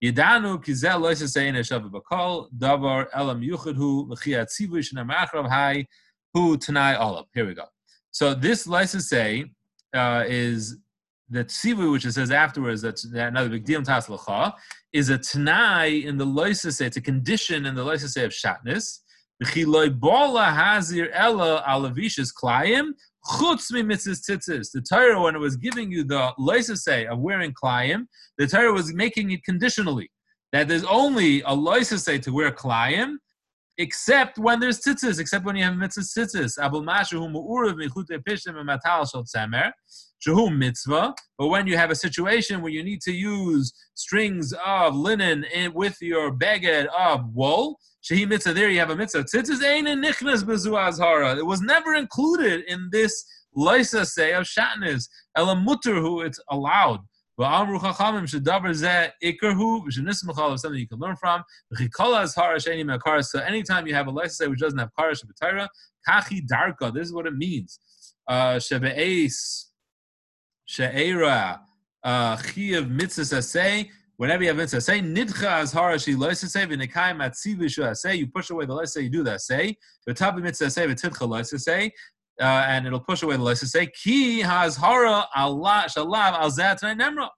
[0.03, 5.87] Yidanu kizel loiseh Sein Eshav B'Kol Davar Elam Yuchadhu V'Chiat Tzivu Shnam Achrav Hai
[6.33, 7.25] Hu Tanai Olav.
[7.33, 7.65] Here we go.
[8.11, 9.45] So this license say
[9.93, 10.77] uh, is
[11.29, 14.53] the tzivu, which it says afterwards, that's another big deal taslacha,
[14.91, 18.99] is a tanai in the license it's a condition in the license of shatness.
[19.41, 22.91] hazir ella alavishas klayim
[23.25, 24.71] chutz mitzvahs tzitzis.
[24.71, 28.07] The Torah, when it was giving you the license of wearing klayim,
[28.37, 30.09] the Torah was making it conditionally.
[30.51, 33.15] That there's only a license to wear klayim,
[33.77, 36.57] except when there's tzitzis, except when you have mitzvah tzitzis.
[36.61, 39.71] Abul mashu mu'urav michute pishim matal shel tzemer,
[40.25, 41.15] shehu mitzvah.
[41.37, 45.97] But when you have a situation where you need to use strings of linen with
[46.01, 49.23] your beged of wool, shehi mitzvah, there you have a mitzvah.
[49.23, 51.37] Tzitzis azhara.
[51.37, 55.07] It was never included in this Lysa say of shatnez.
[55.35, 56.99] Elam mutter who it's allowed.
[57.39, 61.43] V'amru chachamim shedavar zeh ikerhu v'shenismachal is something you can learn from.
[61.73, 63.25] V'chikola is harash any mekaris.
[63.25, 65.67] So anytime you have a license which doesn't have karash b'tayra,
[66.07, 66.93] kachi darka.
[66.93, 67.79] This is what it means.
[68.27, 69.65] Uh, shebe'es
[70.65, 71.61] she'era
[72.03, 73.89] uh, chiyav mitzvah say.
[74.17, 78.15] Whenever you have mitzvah say, nidcha as harashi loisase v'nikayim atzivu say.
[78.15, 79.75] You push away the loisase, you do that say.
[80.07, 81.91] V'tabi mitzvah say v'tidcha loisase
[82.41, 83.71] uh, and it'll push away the license.
[83.71, 86.51] Say ki has hara Allah shalav al
[86.95, 87.29] nemra.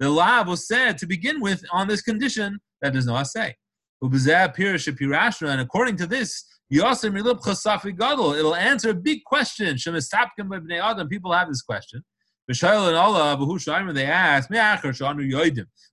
[0.00, 3.54] The lab was said to begin with on this condition that there's no assay.
[4.02, 9.76] And according to this, it'll answer a big question.
[11.08, 12.04] People have this question.
[12.46, 12.54] They
[14.06, 14.50] ask,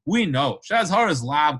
[0.06, 0.60] we know.
[0.70, 1.60] is lab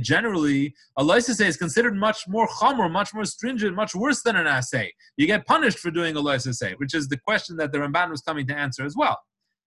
[0.00, 4.46] Generally, a license is considered much more chomer, much more stringent, much worse than an
[4.46, 4.92] assay.
[5.16, 8.20] You get punished for doing a license, which is the question that the Ramban was
[8.20, 9.18] coming to answer as well.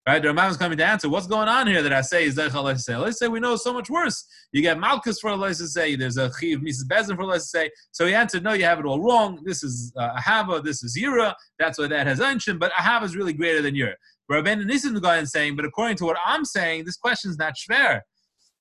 [0.07, 0.19] Right?
[0.19, 2.75] The Ramban is coming to answer what's going on here that I say is Zeichel
[2.79, 2.95] say.
[2.95, 4.25] Let's say we know so much worse.
[4.51, 5.95] You get Malchus for a say.
[5.95, 6.87] There's a Chiv Mrs.
[6.87, 7.69] Bezin for a say.
[7.91, 9.39] So he answered, no, you have it all wrong.
[9.45, 10.63] This is uh, Ahava.
[10.63, 11.35] This is Yira.
[11.59, 12.57] That's why that has Anshin.
[12.57, 13.93] But Ahava is really greater than Yira.
[14.31, 18.01] Rabbeinu guy is saying, but according to what I'm saying, this question is not shver.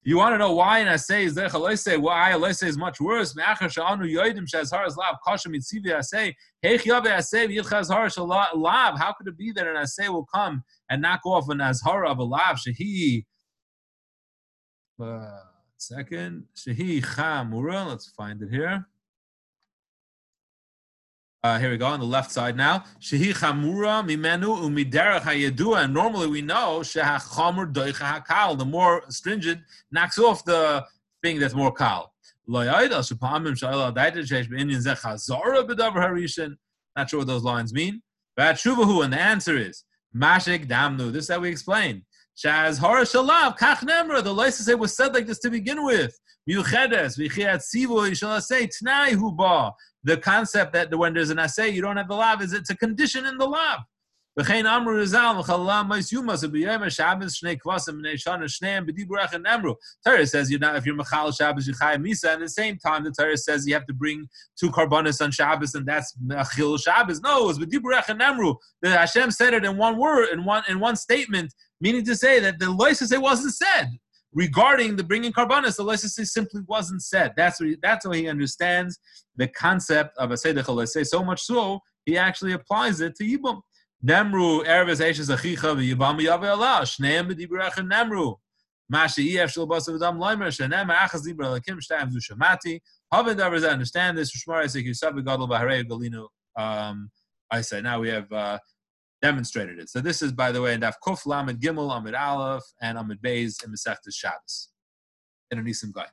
[0.02, 3.36] You want to know why and I say is say why say is much worse.
[3.36, 3.58] Lav
[8.56, 8.98] Lav.
[8.98, 12.18] How could it be that an say will come and knock off an azhara of
[12.18, 13.26] a lav shehi?
[15.76, 17.86] Second shehi chamura.
[17.86, 18.86] Let's find it here.
[21.42, 22.84] Uh, here we go on the left side now.
[23.00, 25.84] Shehi chamura mimenu umiderach hayedua.
[25.84, 28.58] And normally we know shehachamur doicha hakal.
[28.58, 30.84] The more stringent knocks off the
[31.22, 32.12] thing that's more kal.
[32.46, 32.76] Not
[37.08, 38.02] sure what those lines mean.
[38.36, 41.10] But shuvahu, and the answer is mashik damnu.
[41.10, 42.04] This is how we explain.
[42.36, 44.22] Shaz hara shalav kach nemra.
[44.22, 46.20] The license was said like this to begin with.
[46.50, 48.08] Miuchedes v'chiat sivu.
[48.08, 52.08] You shall say tnai huba the concept that when there's an assay, you don't have
[52.08, 53.80] the lav, is it's a condition in the lav.
[54.36, 54.44] The
[60.06, 62.24] Torah says you know if you're machal Shabbos you chayim misa.
[62.26, 65.74] At the same time, the Torah says you have to bring two karbonis on Shabbos,
[65.74, 67.20] and that's machil Shabbos.
[67.20, 68.54] No, it's b'diburach and namru.
[68.82, 72.38] The Hashem said it in one word, in one in one statement, meaning to say
[72.38, 73.88] that the loises it wasn't said
[74.32, 77.32] regarding the bringing karbanis, the license simply wasn't said.
[77.36, 78.98] That's what he, that's how he understands
[79.36, 83.60] the concept of a seder say So much so, he actually applies it to yibum.
[84.04, 88.36] Nemru erves eishes achicha v'yibam yavelah shneim b'dibrach nemru.
[88.92, 92.80] Mashi ef shel basav adam leimer shenem achas dibra lakim shtayim zu shamati.
[93.12, 94.32] Havin understand this.
[94.32, 96.28] Shmar esek yusaf v'gadol b'harei galinu.
[96.56, 97.10] Um,
[97.50, 98.30] I say now we have.
[98.32, 98.58] Uh,
[99.22, 99.88] demonstrated it.
[99.88, 103.64] So this is, by the way, Daf Kuf, Lamed Gimel, Amid Aleph, and Amid Beis
[103.64, 104.70] in Masechtas Shabbos.
[105.52, 106.04] A Nisim Goy.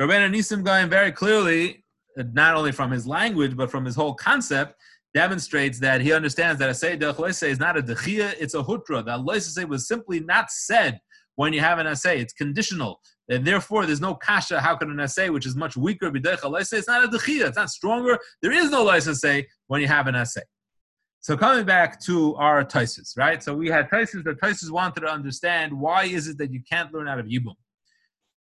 [0.00, 1.84] Rabbeinu Nisim Goy very clearly,
[2.18, 4.74] uh, not only from his language, but from his whole concept,
[5.14, 9.04] demonstrates that he understands that a say is not a dechia, it's a hutra.
[9.04, 11.00] That loisase was simply not said
[11.36, 12.20] when you have an essay.
[12.20, 13.00] It's conditional.
[13.30, 14.60] And therefore, there's no kasha.
[14.60, 16.42] How can an essay, which is much weaker, be It's
[16.88, 17.48] not a dechia.
[17.48, 18.18] It's not stronger.
[18.42, 20.42] There is no loisase when you have an essay.
[21.20, 23.42] So coming back to our Taisus, right?
[23.42, 26.92] So we had Taisus that Taisus wanted to understand why is it that you can't
[26.94, 27.54] learn out of Yibum.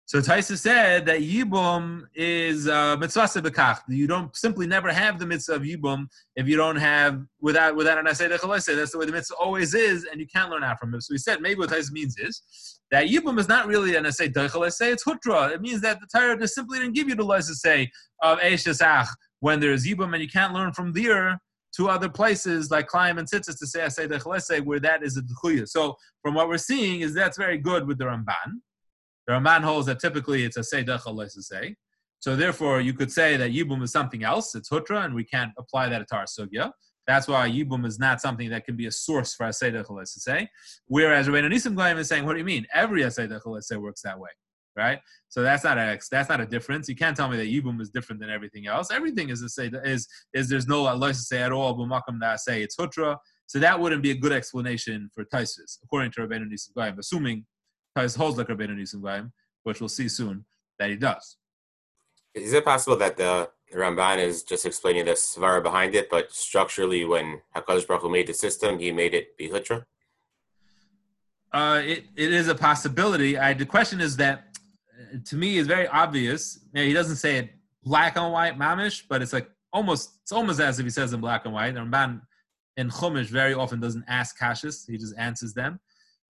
[0.06, 3.80] So Taisus said that Yibum is uh, mitzvah bekach.
[3.90, 6.06] You don't simply never have the mitzvah of Yibum
[6.38, 10.06] if you don't have without without an asay That's the way the mitzvah always is,
[10.10, 11.04] and you can't learn out from it.
[11.04, 14.32] So he said maybe what Taisus means is that Yibum is not really an asay
[14.32, 14.80] dechalase.
[14.80, 15.52] It's hutra.
[15.52, 19.08] It means that the Torah just simply didn't give you the say of Eishesach
[19.42, 21.38] when there's Yibum and you can't learn from there
[21.78, 25.22] to other places like Klaim and Tzitzis to say Asay Dechalese, where that is a
[25.22, 25.68] Dechuya.
[25.68, 28.62] So from what we're seeing is that's very good with the Ramban.
[29.28, 31.76] The Ramban holds that typically it's Asay Dechalese.
[32.20, 34.56] So therefore, you could say that Yibum is something else.
[34.56, 36.72] It's Hutra, and we can't apply that to our Sugya.
[37.06, 40.48] That's why Yibum is not something that can be a source for Asay Dechalese.
[40.88, 42.66] Whereas Rabbeinu Nisim Goyim is saying, what do you mean?
[42.74, 44.30] Every Asay Dechalese works that way
[44.78, 45.00] right?
[45.28, 46.88] So that's not a that's not a difference.
[46.88, 48.92] You can't tell me that Yibum is different than everything else.
[48.92, 51.74] Everything is to say is is there's no Allah to say at all.
[51.74, 53.18] but B'makam that say it's hutra.
[53.48, 57.46] So that wouldn't be a good explanation for Taisus, according to Rabbeinu Nisim Gaim, assuming
[57.98, 59.32] Taisus holds like Rabbeinu Nisim Gaim,
[59.64, 60.46] which we'll see soon
[60.80, 61.38] that he does.
[62.36, 67.04] Is it possible that the Ramban is just explaining the svara behind it, but structurally,
[67.04, 69.86] when Hakadosh Baruch Hu made the system, he made it be hutra?
[71.54, 73.38] Uh, it, it is a possibility.
[73.38, 74.47] I, the question is that
[75.26, 76.60] to me is very obvious.
[76.74, 77.50] He doesn't say it
[77.84, 81.22] black and white, mamish, but it's like almost it's almost as if he says in
[81.22, 81.74] black and white.
[81.74, 82.22] The Ramban
[82.78, 85.80] in Chumash very often doesn't ask kashas; he just answers them.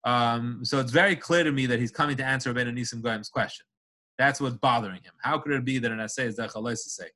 [0.04, 3.30] Um, so it's very clear to me that he's coming to answer Ben Anisim Goyim's
[3.30, 3.66] question.
[4.18, 5.14] That's what's bothering him.
[5.22, 7.10] How could it be that an essay is that to say?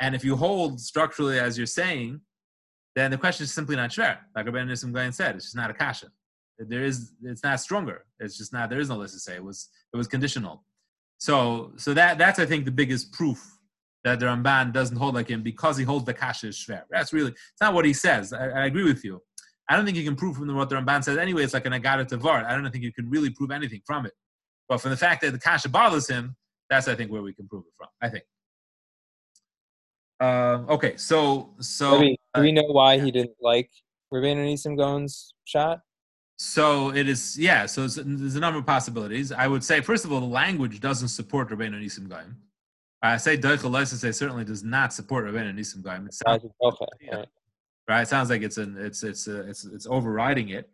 [0.00, 2.20] And if you hold structurally as you're saying,
[2.94, 4.20] then the question is simply not fair.
[4.34, 6.08] Like Ben Anisim Goyim said, it's just not a kasha.
[6.58, 8.04] There is, it's not stronger.
[8.20, 8.70] It's just not.
[8.70, 9.36] There is no list to say.
[9.36, 10.64] It was, it was conditional.
[11.18, 13.56] So, so that that's I think the biggest proof
[14.04, 16.82] that the Ramban doesn't hold like him because he holds the kasha shver.
[16.90, 18.32] That's really it's not what he says.
[18.32, 19.20] I, I, agree with you.
[19.68, 21.42] I don't think you can prove from the, what the Ramban says anyway.
[21.42, 22.44] It's like an agata tavar.
[22.44, 24.12] I don't think you can really prove anything from it.
[24.68, 26.36] But from the fact that the kasha bothers him,
[26.70, 27.88] that's I think where we can prove it from.
[28.00, 28.24] I think.
[30.20, 33.70] Uh, okay, so so do we, do we know why he didn't like
[34.12, 35.80] Rabbeinu Nisim Gaon's shot?
[36.36, 37.66] So it is, yeah.
[37.66, 39.32] So there's a number of possibilities.
[39.32, 42.36] I would say, first of all, the language doesn't support Rabbeinu Nisim Goyim.
[43.02, 46.06] I say Deichel say certainly does not support Rabbeinu Nisim Goyim.
[46.06, 47.24] It sounds, okay, yeah.
[47.88, 48.02] right.
[48.02, 50.68] It sounds like it's an it's it's a, it's it's overriding it.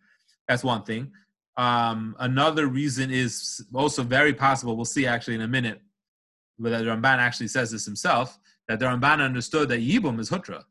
[0.49, 1.13] That's one thing.
[1.57, 4.75] Um, another reason is also very possible.
[4.75, 5.81] We'll see actually in a minute.
[6.57, 10.65] whether the Ramban actually says this himself that the Ramban understood that Yibum is Hutra,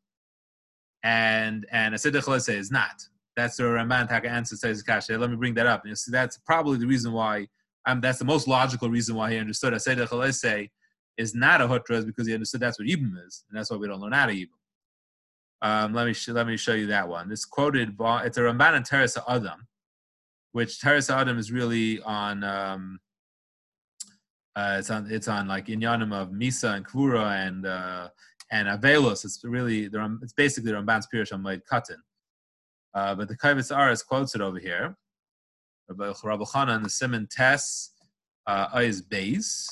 [1.04, 3.08] and and Asidach is not.
[3.36, 5.18] That's the Ramban Taka answer says Kasha.
[5.18, 5.86] Let me bring that up.
[5.86, 7.48] You see, that's probably the reason why.
[7.88, 10.70] Um, that's the most logical reason why he understood Asidach
[11.18, 13.78] is not a Hutra is because he understood that's what Yibum is, and that's why
[13.78, 14.48] we don't learn out of Yibum.
[15.62, 17.30] Um, let me sh- let me show you that one.
[17.30, 17.96] This quoted.
[18.00, 19.58] It's a Ramban and Toras HaAdam,
[20.52, 22.44] which Toras HaAdam is really on.
[22.44, 23.00] Um,
[24.56, 28.10] uh, it's on it's on like inyanim of Misa and Kvura and uh,
[28.52, 29.24] and Avelos.
[29.24, 29.90] It's really
[30.22, 31.98] it's basically Ramban's Pirush on Moed Katan.
[32.94, 34.96] Uh, but the Kovetz He'aros quotes it over here.
[35.90, 36.12] Rabbi
[36.44, 37.92] Chana and the Simon Tess
[38.48, 39.68] uh, Ois Beis.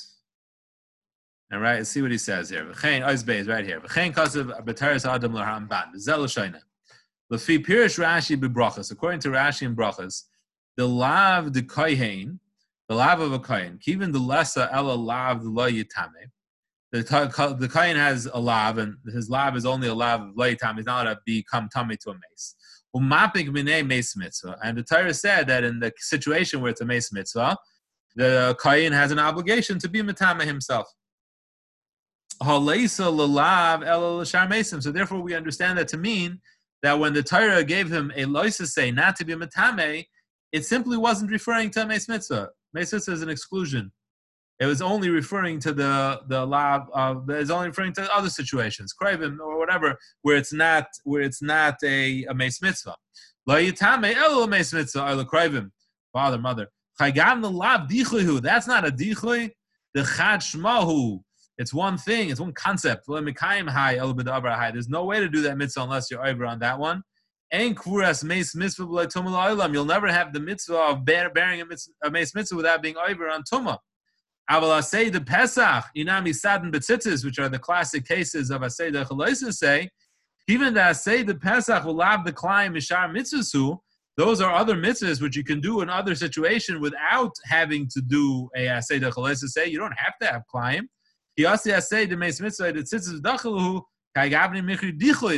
[1.50, 2.64] And right, see what he says here.
[2.64, 3.80] V'chein Ois Beis right here.
[3.80, 5.94] V'chein Kasav B'Toras HaAdam L'Ramban.
[5.94, 6.60] V'zel L'Shoina.
[7.30, 8.90] L'fi Pirush Rashi B'Brachas.
[8.92, 10.24] According to Rashi and Brachas,
[10.76, 12.40] the lav de kohen,
[12.88, 16.30] the lav of a kohen, even the lesser ella lav lo yitame.
[16.92, 17.02] The,
[17.58, 20.76] the kohen has a lav, and his lav is only a lav of lo yitame.
[20.76, 22.54] He's not to become tummy to a mace.
[22.94, 23.52] Umapik
[23.86, 24.56] mace mitzvah.
[24.64, 27.56] And the Torah said that in the situation where it's a mace mitzvah,
[28.16, 30.92] the kohen has an obligation to be matame himself.
[32.42, 32.58] So
[34.92, 36.40] therefore, we understand that to mean
[36.82, 40.06] that when the Torah gave him a say not to be matame,
[40.50, 42.48] it simply wasn't referring to a Meis Mitzvah.
[42.72, 43.92] Meis Mitzvah is an exclusion.
[44.60, 47.28] It was only referring to the the law of.
[47.30, 51.40] Uh, it's only referring to other situations, Kraven or whatever, where it's not where it's
[51.40, 52.94] not a, a Meis Mitzvah.
[53.46, 55.70] La yitame elo oh, Meis Mitzvah or Kraven,
[56.12, 56.68] father mother.
[56.98, 58.42] The lav dichlihu.
[58.42, 59.50] That's not a dichli.
[59.94, 61.20] The chad shmahu.
[61.56, 62.28] It's one thing.
[62.30, 63.04] It's one concept.
[63.06, 67.02] There's no way to do that mitzvah unless you're over on that one.
[67.52, 72.96] Mace You'll never have the mitzvah of bear, bearing a, mitzvah, mace mitzvah without being
[72.96, 73.78] over on tuma.
[74.50, 79.04] Aval say the Pesach, Inami Sadin Betzitzis, which are the classic cases of Asay the
[79.04, 79.88] Chaloisa say,
[80.48, 83.78] even the Asay the Pesach will have the climb Mishar Mitzvah
[84.16, 88.50] those are other mitzvahs which you can do in other situation without having to do
[88.54, 89.66] a Asay the Chaloisa say.
[89.66, 90.90] You don't have to have climb.
[91.36, 93.80] He also Asay the Mace Mitzvah, the Tzitzis Dachaluhu,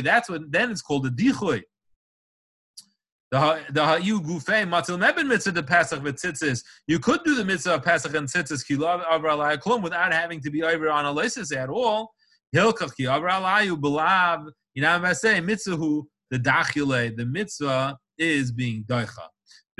[0.03, 1.61] That's what, then it's called a Dichoy.
[3.33, 6.63] The hayu gufei matil meben mitzvah the Pesach v'tzitzis.
[6.85, 10.51] You could do the mitzvah of Pesach and tzitzis kilav avra alayaklum without having to
[10.51, 12.13] be over on a lesis at all.
[12.55, 14.51] Hilkach ki avra alayu belav.
[14.75, 15.39] You know what I say?
[15.39, 17.17] Mitzvahu the dachile.
[17.17, 19.27] The mitzvah is being doicha.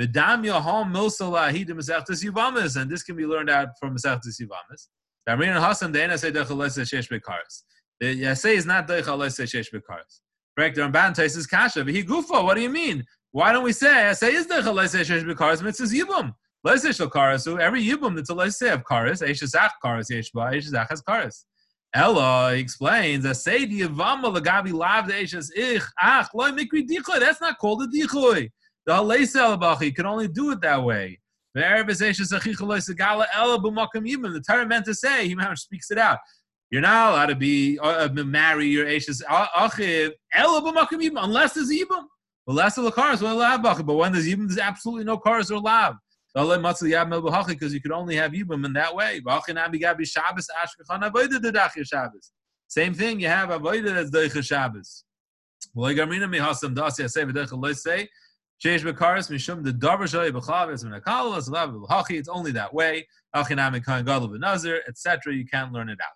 [0.02, 4.88] V'dam yahom milsala hidim mesechtes yivamis, and this can be learned out from mesechtes yivamis.
[5.28, 7.62] Damrin Hasan the ena say doicha leses shesh bekaris.
[8.00, 10.22] The yasei is not doicha leses shesh bekaris.
[10.58, 10.76] Correct.
[10.76, 11.84] The Ramban says kasha.
[11.84, 12.42] But he gufa.
[12.44, 13.04] What do you mean?
[13.34, 16.32] Why don't we say, I say, is there a leisei shesh b'karas mitzvahs yibum?
[16.64, 21.02] Leisei shel karas, every yibum that's a leisei of karas, eishazach karas yeshba, eishazach has
[21.02, 21.42] karas.
[21.92, 27.18] Ella explains, I say the yavama lagabi lav the eishas ich, ach, loy mikri dichoy,
[27.18, 28.52] that's not called a dichoy.
[28.86, 31.18] The leisei alabachi can only do it that way.
[31.54, 31.62] The
[34.46, 36.18] Torah meant to say, he speaks it out.
[36.70, 42.04] You're not allowed to be uh, marry your Ashes Achiv, unless there's Ibum.
[42.46, 45.96] Well, less of the cars, but when there's even there's absolutely no cars or lab.
[46.34, 49.22] Because you could only have Yibam in that way.
[52.66, 55.04] Same thing, you have Avodah that's Deicha Shabbos.
[55.76, 56.64] It's
[62.28, 63.06] only that way.
[64.88, 65.34] Etc.
[65.34, 66.12] You can't learn it out.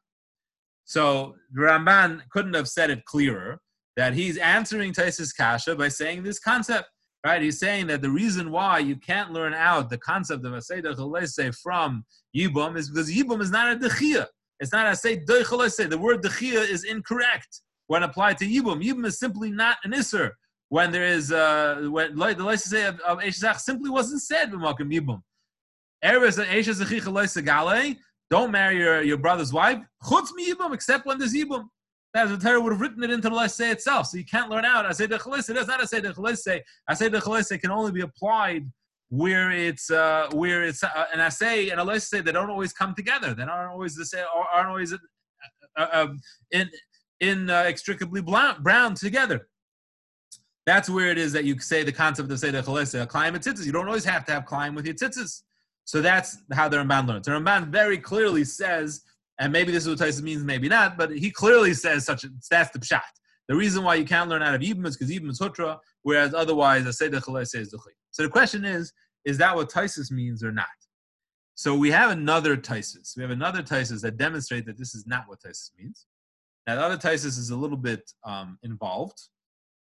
[0.84, 3.60] So the Ramban couldn't have said it clearer
[3.98, 6.88] that he's answering Taisis Kasha by saying this concept.
[7.26, 7.42] Right?
[7.42, 11.52] He's saying that the reason why you can't learn out the concept of Aseda Chalese
[11.60, 14.26] from Yibum is because Yibum is not a Dechia.
[14.60, 18.84] It's not a say The word Dechia is incorrect when applied to Yibum.
[18.84, 20.30] Yibum is simply not an Isser.
[20.68, 25.22] When there is, uh, when the license of, of simply wasn't said b'makom Yibum.
[26.04, 27.96] Eres Eshzach Gale,
[28.30, 31.64] don't marry your, your brother's wife, chutz mi Yibum, except when there's Yibum.
[32.14, 34.06] As the Torah would have written it into the say itself.
[34.06, 34.86] So you can't learn out.
[34.86, 35.46] I say the chalise.
[35.46, 36.62] That's not a say the chalise.
[36.88, 38.70] I say the chalise can only be applied
[39.10, 42.72] where it's uh, where it's uh, and I say and I say they don't always
[42.72, 43.34] come together.
[43.34, 44.24] They aren't always the same.
[44.52, 44.98] Aren't always uh,
[45.76, 46.20] uh, um,
[46.50, 46.70] in
[47.20, 49.48] in uh, extricably brown together.
[50.66, 53.06] That's where it is that you say the concept of say the chalise.
[53.08, 53.66] Climb and tzitzis.
[53.66, 55.42] You don't always have to have climb with your tzitzis.
[55.84, 57.26] So that's how the Ramban learns.
[57.26, 59.02] The Ramban very clearly says
[59.38, 62.28] and maybe this is what Tyson means, maybe not, but he clearly says such a,
[62.50, 63.00] that's the pshat.
[63.48, 66.34] The reason why you can't learn out of Ibn is because Ibn is Hutra, whereas
[66.34, 67.78] otherwise, I say the says the
[68.10, 68.92] So the question is,
[69.24, 70.66] is that what Tysus means or not?
[71.54, 73.16] So we have another Tysus.
[73.16, 76.06] We have another Tysus that demonstrate that this is not what Tysus means.
[76.66, 79.18] Now, the other Tysus is a little bit um, involved.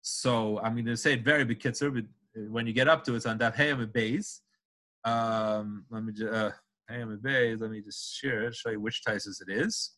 [0.02, 2.06] So I'm going to say it very bekitzer, but
[2.50, 4.42] when you get up to it, it's on Daf Hayam Bays.
[5.04, 6.52] Um, let me just, uh,
[6.92, 9.92] Hayam Bays, let me just share it, show you which Tysus it is.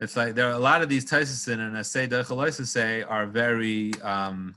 [0.00, 2.08] It's like there are a lot of these Tysus in, and I say
[2.64, 4.54] say are very, um,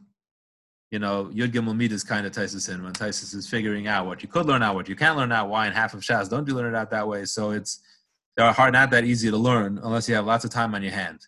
[0.92, 4.22] you know, Yud Gimel Midas kind of Tysus in when Tysus is figuring out what
[4.22, 6.48] you could learn out, what you can't learn out, why in half of Shas don't
[6.48, 7.26] you learn it out that way.
[7.26, 7.80] So it's
[8.38, 10.92] they're hard, not that easy to learn unless you have lots of time on your
[10.92, 11.26] hand,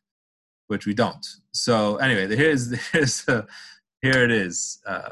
[0.68, 1.26] which we don't.
[1.52, 4.80] So anyway, here's here's here it is.
[4.86, 5.10] Uh,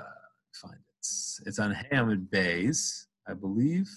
[1.41, 1.47] it.
[1.47, 3.89] It's, on Hamid Bays, I believe.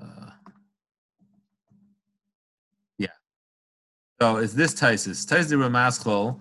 [0.00, 0.30] Uh,
[2.98, 3.08] yeah.
[4.20, 5.26] So it's this Taisis.
[5.26, 6.40] Taisis Ramaschol,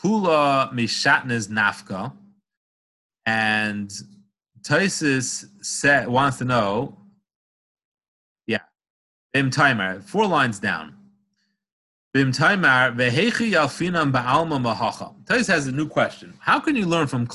[0.00, 2.12] Hula Mishatnes Nafka.
[3.26, 3.92] And
[4.62, 5.44] Taisis
[6.08, 6.98] wants to know,
[8.46, 8.60] yeah,
[9.32, 10.96] Bim Timer, four lines down.
[12.14, 12.36] Taisis
[15.46, 16.34] has a new question.
[16.40, 17.26] How can you learn from?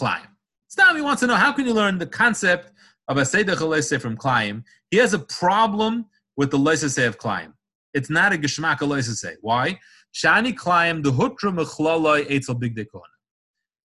[0.68, 2.72] Stam, he wants to know how can you learn the concept
[3.08, 3.56] of a Seder
[4.00, 4.64] from Klein?
[4.92, 6.06] He has a problem
[6.36, 7.54] with the Leisase of Klein.
[7.96, 9.36] It's not a geschmack say.
[9.42, 9.80] Why?
[10.14, 12.78] Shani klayim the hutra mechlaloi etzel big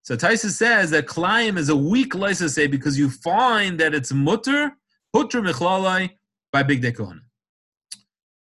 [0.02, 4.76] So Taisa says that klayim is a weak say because you find that it's mutter
[5.16, 6.10] hutra mechlaloi
[6.52, 7.22] by big dekona.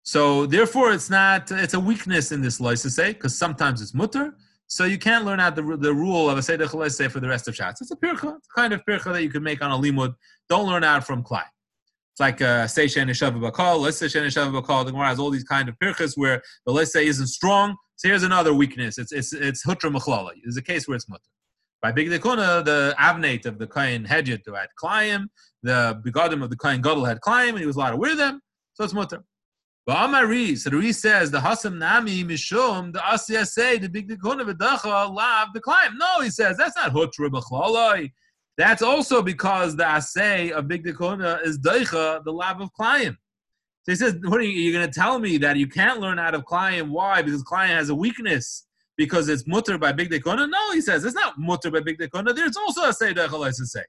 [0.03, 1.51] So therefore, it's not.
[1.51, 4.35] It's a weakness in this say because sometimes it's mutter.
[4.67, 7.55] So you can't learn out the, the rule of a say for the rest of
[7.55, 7.81] shots.
[7.81, 10.15] It's a pircha, it's kind of pircha that you can make on a limud.
[10.47, 11.43] Don't learn out from klayim.
[12.13, 14.85] It's like uh, say Shen Bakal, let's say Shen Bakal.
[14.85, 17.75] The Gemara has all these kind of pirchas where the let's say isn't strong.
[17.97, 18.97] So here's another weakness.
[18.97, 20.31] It's it's it's hutra machlala.
[20.43, 21.21] There's a case where it's mutter.
[21.81, 25.25] By Big Dekuna, the avnate of the Kain Hedjit had Klayim,
[25.63, 28.39] the begodim of the Kain Gadol had Klayim, and he was allowed to wear them,
[28.73, 29.23] so it's mutter.
[29.85, 34.09] But Amari, so the Re says the Hasam Nami Mishum, the Asya say the Big
[34.09, 35.97] Dekuna Vidacha lav the Klayim.
[35.97, 38.11] No, he says that's not hutra machlala.
[38.57, 43.15] That's also because the assay of Big Dekona is Deicha, the lab of Klayim.
[43.83, 46.35] So he says, what are you, going to tell me that you can't learn out
[46.35, 46.89] of Klayim?
[46.89, 47.23] Why?
[47.23, 48.67] Because Klayim has a weakness.
[48.97, 50.47] Because it's mutter by Big Dekona?
[50.47, 52.35] No, he says, it's not mutter by Big Dekona.
[52.35, 53.83] There's also a say Deicha say.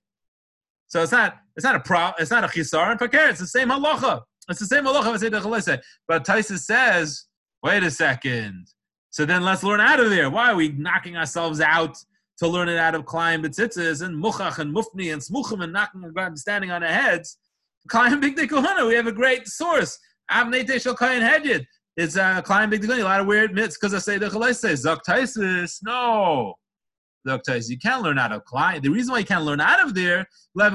[0.86, 3.46] So it's not it's not a pro it's not a chisar and fakir, it's the
[3.46, 4.22] same halacha.
[4.48, 7.26] It's the same halacha say Deicha But Taisa says,
[7.62, 8.66] wait a second.
[9.10, 10.30] So then let's learn out of there.
[10.30, 11.96] Why are we knocking ourselves out
[12.38, 16.02] to learn it out of Klein Betzitzis and Muchach and Mufni and Smuchim and knocking
[16.04, 17.38] and standing on our heads.
[17.88, 19.98] Klein Big Kohana, we have a great source.
[20.30, 21.64] Avnete Shal Kain Hedjid.
[21.96, 24.84] It's uh, Klein Big a lot of weird myths because I say the Chalais says,
[24.84, 25.78] Zoktaisis.
[25.84, 26.54] No.
[27.24, 28.82] You can't learn out of Klein.
[28.82, 30.26] The reason why you can't learn out of there.
[30.54, 30.66] So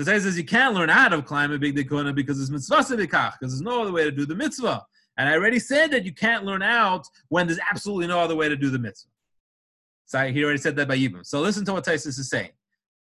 [0.00, 3.60] it says you can't learn out of climate big dekona because it's mitzvah because there's
[3.60, 4.84] no other way to do the mitzvah.
[5.16, 8.48] And I already said that you can't learn out when there's absolutely no other way
[8.48, 9.10] to do the mitzvah.
[10.06, 11.26] So he already said that by Yibam.
[11.26, 12.50] So listen to what Taisus is saying.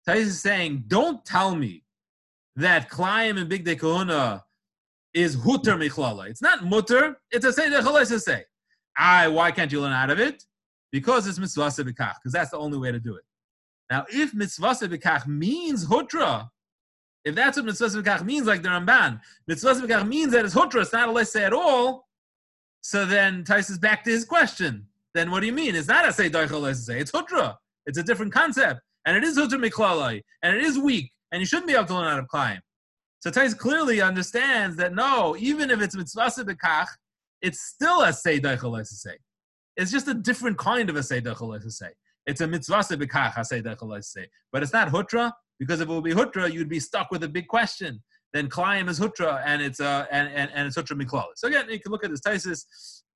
[0.09, 1.83] Taisus is saying, don't tell me
[2.57, 4.46] that Klayim and Big Kahuna
[5.17, 6.29] is huter michlala.
[6.29, 8.45] It's not mutter, it's a say to say.
[8.99, 10.45] I, why can't you learn out of it?
[10.93, 13.25] Because it's mitzvah sebekach, because that's the only way to do it.
[13.91, 16.51] Now, if mitzvah sebekach means hutra,
[17.25, 20.83] if that's what mitzvah sebekach means, like the Ramban, mitzvah sebekach means that it's hutra,
[20.83, 22.07] it's not a let's say at all,
[22.83, 24.87] so then Taisus back to his question.
[25.15, 25.75] Then what do you mean?
[25.75, 27.01] It's not a say say.
[27.01, 27.57] It's hutra.
[27.87, 31.47] It's a different concept, and it is hutra miklalai, and it is weak, and you
[31.47, 32.61] shouldn't be able to learn out of climb.
[33.27, 36.87] So Tais clearly understands that no, even if it's mitzvah bekach,
[37.43, 39.17] it's still a say say.
[39.77, 41.21] It's just a different kind of a say
[41.69, 41.91] say.
[42.27, 43.65] It's a mitzvah bekach a say
[44.01, 47.25] say, but it's not hutra because if it would be hutra, you'd be stuck with
[47.25, 48.01] a big question
[48.33, 51.27] then Klayim is Hutra and it's uh and, and, and it's Hutra Miklal.
[51.37, 52.65] So again, you can look at this Taisis.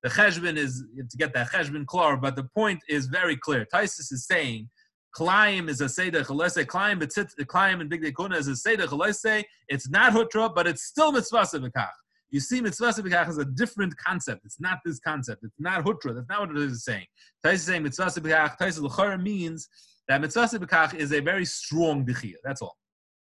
[0.03, 3.67] The Cheshbin is to get that Cheshbin Klar, but the point is very clear.
[3.73, 4.71] Taisis is saying
[5.17, 9.45] Klayim is a Seder Chalese, Klayim Betzit, Klayim and Big Dekuna is a Seder Chalese.
[9.69, 11.91] It's not Hutra, but it's still Mitzvah Sebekach.
[12.31, 14.43] You see, Mitzvah Sebekach is a different concept.
[14.45, 15.43] It's not this concept.
[15.43, 16.15] It's not Hutra.
[16.15, 17.07] That's not what it is saying.
[17.45, 19.69] Taisis is saying Mitzvah Sebekach, Taisis L'chara means
[20.09, 22.35] that Mitzvah Sebekach is a very strong Dechia.
[22.45, 22.77] That's all.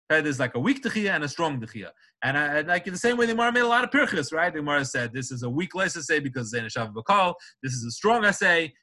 [0.10, 1.90] There's like a weak dechia and a strong dechia.
[2.24, 4.54] And I, like in the same way, the Gemara made a lot of pirchis, right?
[4.54, 7.34] The Gemara said this is a weak less essay because it's a bakal.
[7.62, 8.74] This is a strong essay.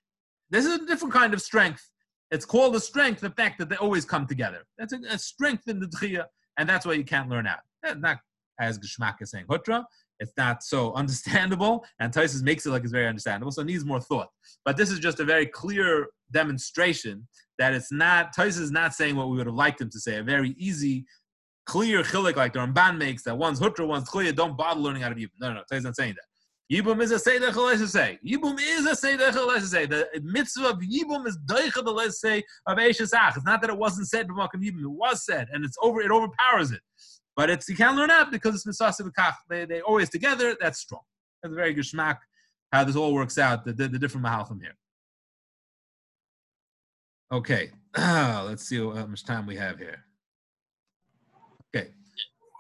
[0.51, 1.90] This is a different kind of strength.
[2.31, 4.65] It's called a strength, the fact that they always come together.
[4.79, 6.27] That's a, a strength in the dechia,
[6.59, 7.61] and that's why you can't learn out.
[7.85, 8.19] Eh, not
[8.61, 9.85] as Geshmak is saying hutra.
[10.21, 13.85] it's not so understandable, and Tysus makes it like it's very understandable, so it needs
[13.85, 14.29] more thought.
[14.65, 17.27] But this is just a very clear demonstration
[17.59, 20.17] that it's not, Tysus is not saying what we would have liked him to say,
[20.17, 21.07] a very easy,
[21.67, 25.13] clear chilik like the Ramban makes, that one's hutra, one's clear, don't bother learning out
[25.13, 25.31] of Yibum.
[25.41, 26.30] No, no, no, Tysus is not saying that.
[26.71, 28.19] Yibum is a Chalesh say.
[28.25, 29.87] Yibum is a Chalesh say.
[29.87, 33.37] The mitzvah of Yibum is Deicha say of Eishesach.
[33.37, 34.83] It's not that it wasn't said b'makam Yibum.
[34.83, 36.01] It was said, and it's over.
[36.01, 36.81] It overpowers it.
[37.35, 39.35] But it's you can't learn that because it's Misasa B'kach.
[39.49, 40.57] They they always together.
[40.61, 41.03] That's strong.
[41.43, 42.19] That's a very good shmak.
[42.73, 43.65] How this all works out.
[43.65, 44.77] The the, the different mahalchim here.
[47.33, 50.05] Okay, let's see how much time we have here.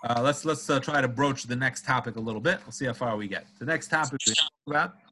[0.08, 2.58] Uh, let's let's uh, try to broach the next topic a little bit.
[2.64, 3.46] We'll see how far we get.
[3.58, 4.94] The next topic we talk about.
[4.94, 5.02] If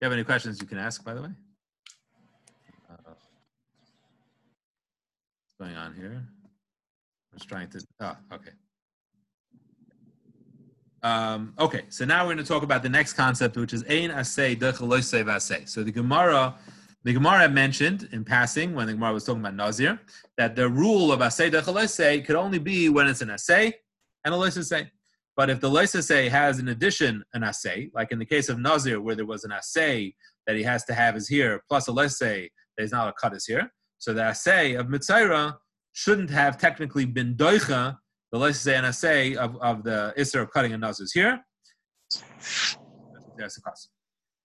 [0.00, 1.04] you have any questions, you can ask.
[1.04, 1.28] By the way,
[2.90, 3.16] uh, what's
[5.60, 6.24] going on here?
[6.26, 7.86] I was trying to.
[8.00, 8.50] Oh, okay.
[11.04, 14.10] Um, okay, so now we're going to talk about the next concept, which is ein
[14.10, 15.68] asay dechalosei vasei.
[15.68, 16.54] So the Gemara,
[17.02, 20.00] the Gemara mentioned in passing when the Gemara was talking about Nazir
[20.36, 23.74] that the rule of asay dechalosei could only be when it's an asay
[24.24, 24.88] and a loisasei.
[25.36, 29.00] But if the loisasei has in addition an assay, like in the case of Nazir,
[29.00, 30.14] where there was an assay
[30.46, 33.34] that he has to have is here, plus a loisasei that is not a cut
[33.34, 33.72] is here.
[33.98, 35.56] So the assay of Mitzaira
[35.92, 37.96] shouldn't have technically been doicha,
[38.30, 41.40] the loisasei and assay of, of the isser of cutting a nazir is here.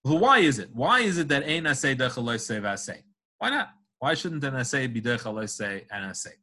[0.03, 0.69] Well, why is it?
[0.73, 3.01] Why is it that ein assay doicha loisasei v'assay?
[3.39, 3.69] Why not?
[3.99, 6.35] Why shouldn't an assay be doicha loisasei and assay?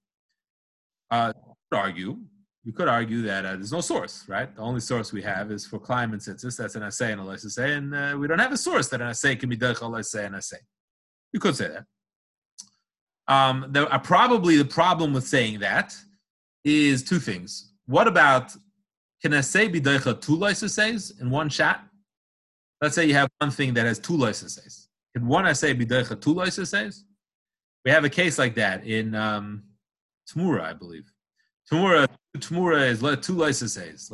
[1.10, 1.32] Uh,
[1.72, 2.18] argue
[2.64, 4.54] you could argue that uh, there's no source, right?
[4.54, 6.56] The only source we have is for climate census.
[6.56, 9.08] That's an assay and a assay, and uh, we don't have a source that an
[9.08, 10.58] assay can be dechal let's say an assay.
[11.32, 11.84] You could say that.
[13.28, 15.94] Um, there are probably the problem with saying that
[16.64, 17.72] is two things.
[17.86, 18.52] What about
[19.20, 21.84] can assay be dechal two licenses in one shot?
[22.80, 24.88] Let's say you have one thing that has two licenses.
[25.14, 27.04] Can one assay be dechal two licenses?
[27.84, 29.64] We have a case like that in um,
[30.30, 31.13] Tmura, I believe.
[31.70, 32.06] Tmura,
[32.36, 34.10] Tmura is two licenses.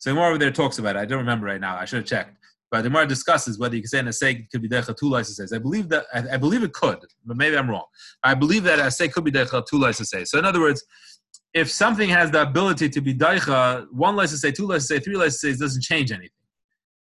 [0.00, 0.98] So more over there talks about it.
[0.98, 1.76] I don't remember right now.
[1.76, 2.36] I should have checked.
[2.70, 5.52] But the more discusses whether you can say an asay could be decha two licenses.
[5.54, 7.86] I believe that I, I, believe it could, but maybe I'm wrong.
[8.22, 10.30] I believe that asay could be decha two licenses.
[10.30, 10.84] So in other words,
[11.54, 15.16] if something has the ability to be daicha, one license say, two license say, three
[15.16, 16.30] license say, doesn't change anything.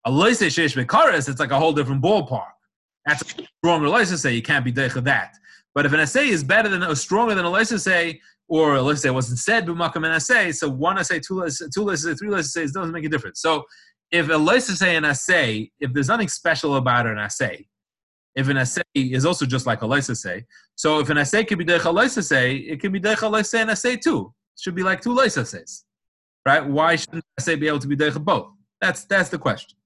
[0.05, 2.53] A license sheish bekaris, it's like a whole different ballpark.
[3.05, 4.35] That's a stronger say.
[4.35, 5.35] You can't be daicha that.
[5.75, 9.03] But if an assay is better than or stronger than a license say, or let's
[9.03, 12.35] say it wasn't said b'makam and assay, so one assay, two assay, two assay, three
[12.35, 13.41] assays doesn't make a difference.
[13.41, 13.65] So
[14.11, 17.67] if a say an assay, if there's nothing special about an assay,
[18.35, 20.45] if an assay is also just like a say,
[20.75, 23.97] so if an assay can be decha say, it can be decha say an assay
[23.97, 24.33] too.
[24.55, 25.85] It should be like two assays,
[26.45, 26.65] right?
[26.65, 28.53] Why shouldn't assay be able to be decha both?
[28.81, 29.79] That's that's the question.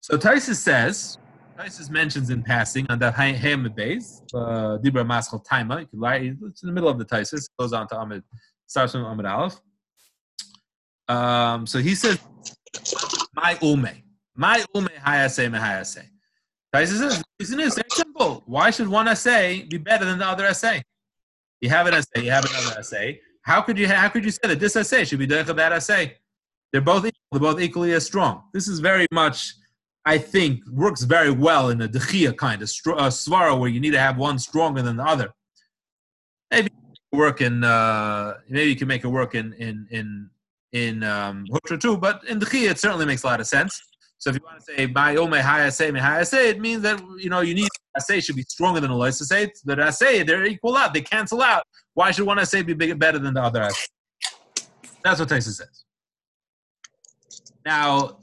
[0.00, 1.18] So Taisus says
[1.58, 5.80] Taisus mentions in passing on that Hamid base, uh, Dibra Maschal Taima.
[5.92, 8.22] You lie, it's in the middle of the Taisus, goes on to Ahmed,
[8.68, 9.60] starts from Ahmed Aleph.
[11.08, 12.20] Um, so he says,
[13.34, 13.88] My ume.
[14.36, 16.04] My ume hayase me hayase.
[16.72, 18.44] Taisus says, reason is very simple.
[18.46, 20.84] Why should one essay be better than the other essay?
[21.60, 23.20] You have an essay, you have another essay.
[23.42, 25.72] How could you how could you say that this essay should be better than that
[25.72, 26.18] essay?
[26.70, 28.44] They're both equal, they're both equally as strong.
[28.52, 29.54] This is very much
[30.08, 33.90] I think works very well in a dechia kind of a svara where you need
[33.90, 35.28] to have one stronger than the other.
[36.50, 36.70] Maybe
[37.12, 40.30] work in uh, maybe you can make it work in in in
[40.72, 41.44] in um,
[41.78, 43.78] too, but in dechia it certainly makes a lot of sense.
[44.16, 46.00] So if you want to say by ome hayase me
[46.48, 49.52] it means that you know you need say should be stronger than a say.
[49.66, 51.64] But say they're equal out, they cancel out.
[51.92, 53.68] Why should one say be bigger, better than the other?
[55.04, 55.84] That's what Taisa says.
[57.66, 58.20] Now,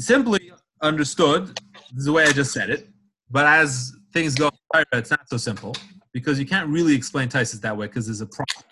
[0.00, 0.50] simply
[0.86, 1.58] understood
[1.92, 2.88] the way I just said it,
[3.30, 4.50] but as things go,
[4.92, 5.74] it's not so simple
[6.12, 8.64] because you can't really explain Taisus that way because there's a problem.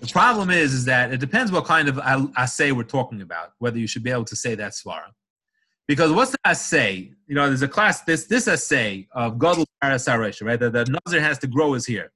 [0.00, 1.98] The problem is, is that it depends what kind of
[2.36, 5.10] assay we're talking about, whether you should be able to say that svara.
[5.86, 7.12] Because what's the assay?
[7.26, 10.60] You know, there's a class, this this assay of Godel Parasaresh, right?
[10.60, 12.12] That the Nazir has to grow his hair.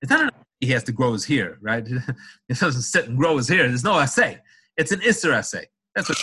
[0.00, 0.30] It's not an
[0.62, 1.86] he has to grow his hair, right?
[2.48, 3.68] it doesn't sit and grow his hair.
[3.68, 4.38] There's no assay.
[4.76, 5.66] It's an Isser assay.
[5.94, 6.18] That's what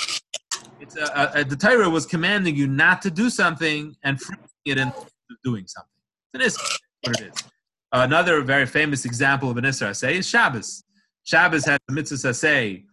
[0.95, 4.77] it's a, a, the Torah was commanding you not to do something and freeing it
[4.77, 5.07] into
[5.43, 5.89] doing something.
[6.33, 6.57] It is
[7.03, 7.43] what it is.
[7.91, 10.83] Another very famous example of an Isra say is Shabbos.
[11.23, 12.85] Shabbos has the mitzvah say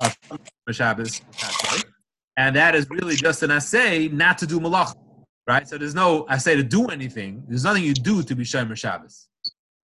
[0.00, 0.16] of
[0.70, 1.22] Shabbos,
[2.36, 4.94] and that is really just an assay not to do malach,
[5.46, 5.68] right?
[5.68, 7.44] So there's no assay to do anything.
[7.48, 9.28] There's nothing you do to be Shomer Shabbos.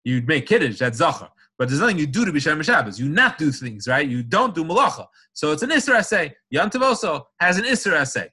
[0.03, 1.29] You'd make kiddush, that's zachar.
[1.59, 2.97] But there's nothing you do to be Shem Shabbos.
[2.97, 4.07] You not do things, right?
[4.07, 5.05] You don't do malacha.
[5.33, 6.33] So it's an Isser essay.
[6.53, 8.29] Yantav also has an Isser essay.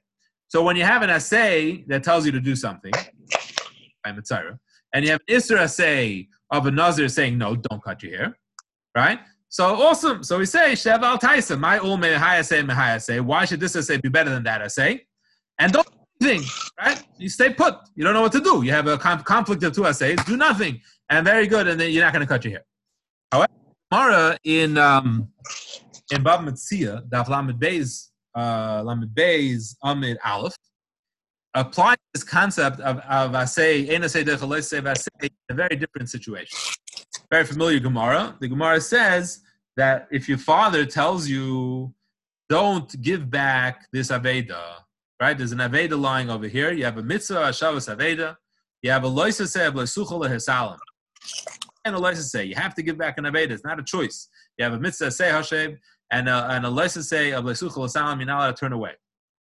[0.47, 2.93] So when you have an essay that tells you to do something,
[4.05, 4.57] I'm a
[4.93, 8.37] and you have an Isser essay of a Nazir saying, no, don't cut your hair,
[8.95, 9.19] right?
[9.49, 10.23] So awesome.
[10.23, 13.19] So we say, Shev al Taisa, my ul mehayase mehayase.
[13.19, 15.05] Why should this essay be better than that essay?
[15.59, 15.87] And don't
[16.19, 16.47] do anything,
[16.79, 17.03] right?
[17.17, 17.75] You stay put.
[17.95, 18.63] You don't know what to do.
[18.63, 20.17] You have a conflict of two essays.
[20.25, 20.79] Do nothing.
[21.09, 21.67] And very good.
[21.67, 22.63] And then you're not going to cut your hair.
[23.31, 23.51] However,
[23.91, 25.29] Mara in um,
[26.11, 30.55] in Bava Metzia, Daf Lamed Beis, uh, Lamed Beis, Amid Aleph,
[31.53, 36.57] applying this concept of, of Asay, in a very different situation.
[37.29, 38.37] Very familiar Gemara.
[38.39, 39.41] The Gemara says
[39.75, 41.93] that if your father tells you,
[42.49, 44.61] don't give back this Aveda,
[45.21, 45.37] right?
[45.37, 46.71] There's an Aveda lying over here.
[46.71, 48.37] You have a Mitzvah, a Shabbos Aveda.
[48.81, 50.77] You have a Loisa Blesuchel Hesalim
[51.87, 52.45] and a license say.
[52.45, 53.51] You have to give back an Aveda.
[53.51, 54.29] It's not a choice.
[54.57, 55.77] You have a mitzvah say Hashem
[56.11, 58.91] and a, and a license say of Lesuchel Salam, you're not allowed to turn away.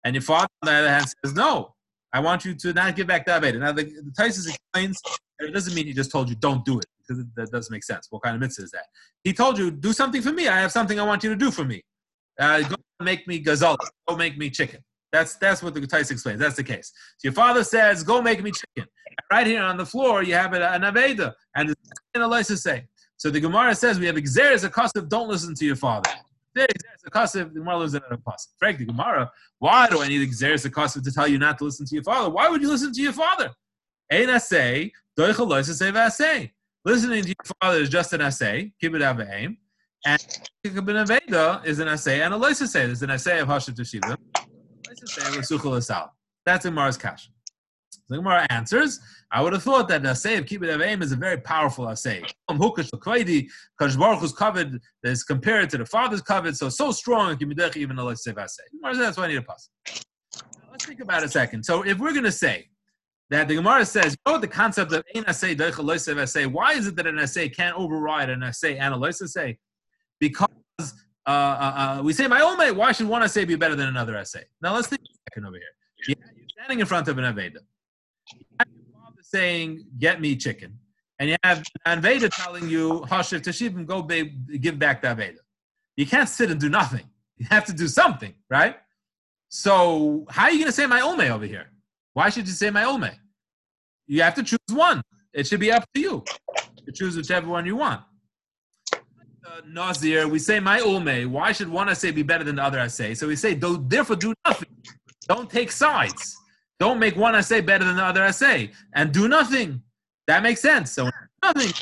[0.05, 1.75] And your father, on the other hand, says, No,
[2.13, 3.59] I want you to not give back the Aveda.
[3.59, 5.01] Now, the, the Taisus explains
[5.39, 7.85] that it doesn't mean he just told you don't do it because that doesn't make
[7.85, 8.09] sense.
[8.11, 8.87] What kind of mitzvah is that?
[9.25, 10.49] He told you, Do something for me.
[10.49, 11.83] I have something I want you to do for me.
[12.39, 13.77] Uh, go make me gazal.
[14.09, 14.81] Go make me chicken.
[15.13, 16.41] That's that's what the Tais explains.
[16.41, 16.93] That's the case.
[17.19, 18.89] So your father says, "Go make me chicken."
[19.31, 21.75] Right here on the floor, you have an aveda, and
[22.15, 22.87] the license say.
[23.19, 25.09] So the Gemara says we have exeris akasav.
[25.09, 26.11] Don't listen to your father.
[26.57, 27.53] Exeris akasav.
[27.53, 28.49] The Gemara that in a pasuk.
[28.59, 29.31] Frank, the Gemara.
[29.59, 32.31] Why do I need exeris akasav to tell you not to listen to your father?
[32.31, 33.51] Why would you listen to your father?
[34.11, 36.53] Ein say say
[36.85, 38.73] Listening to your father is just an assay.
[38.81, 39.59] Keep it aim.
[40.05, 40.21] And
[40.65, 42.83] ben aveda is an assay and a license say.
[42.83, 44.17] is an assay of Teshiva.
[46.45, 47.31] That's Gemara's kash.
[48.09, 51.39] The Gemara answers, I would have thought that the of Kibbut Aveim is a very
[51.39, 52.23] powerful assay.
[52.51, 57.37] Kadosh um, Baruch Hu's covered is compared to the father's covered, so so strong
[57.77, 58.05] even a
[58.39, 58.63] assay.
[58.83, 59.71] That's why I need a pass.
[60.71, 61.65] Let's think about it a second.
[61.65, 62.69] So if we're going to say
[63.31, 66.47] that the Gemara says, know the concept of ein assay.
[66.47, 69.59] Why is it that an assay can't override an assay and a assay?
[70.21, 70.49] Because
[71.27, 72.73] uh, uh, uh, we say my own mate.
[72.73, 74.45] Why should one essay be better than another essay?
[74.61, 75.75] Now let's think a second over here.
[76.09, 77.59] Yeah, you're standing in front of an Aveda.
[78.35, 80.79] You have your father saying, "Get me chicken,"
[81.19, 85.39] and you have an Aveda telling you, "Hashiv Tashivim, go babe, give back the Aveda."
[85.97, 87.09] You can't sit and do nothing.
[87.37, 88.77] You have to do something, right?
[89.49, 91.67] So how are you going to say my ome over here?
[92.15, 93.11] Why should you say my ome?
[94.07, 95.03] You have to choose one.
[95.33, 96.25] It should be up to you
[96.87, 98.03] to choose whichever one you want.
[99.67, 101.31] Nazir, we say my ulme.
[101.31, 103.15] Why should one essay be better than the other essay?
[103.15, 104.77] So we say, don't, therefore, do nothing.
[105.29, 106.37] Don't take sides.
[106.81, 109.81] Don't make one essay better than the other essay, and do nothing.
[110.27, 110.93] That makes sense.
[110.93, 111.09] So
[111.45, 111.73] nothing.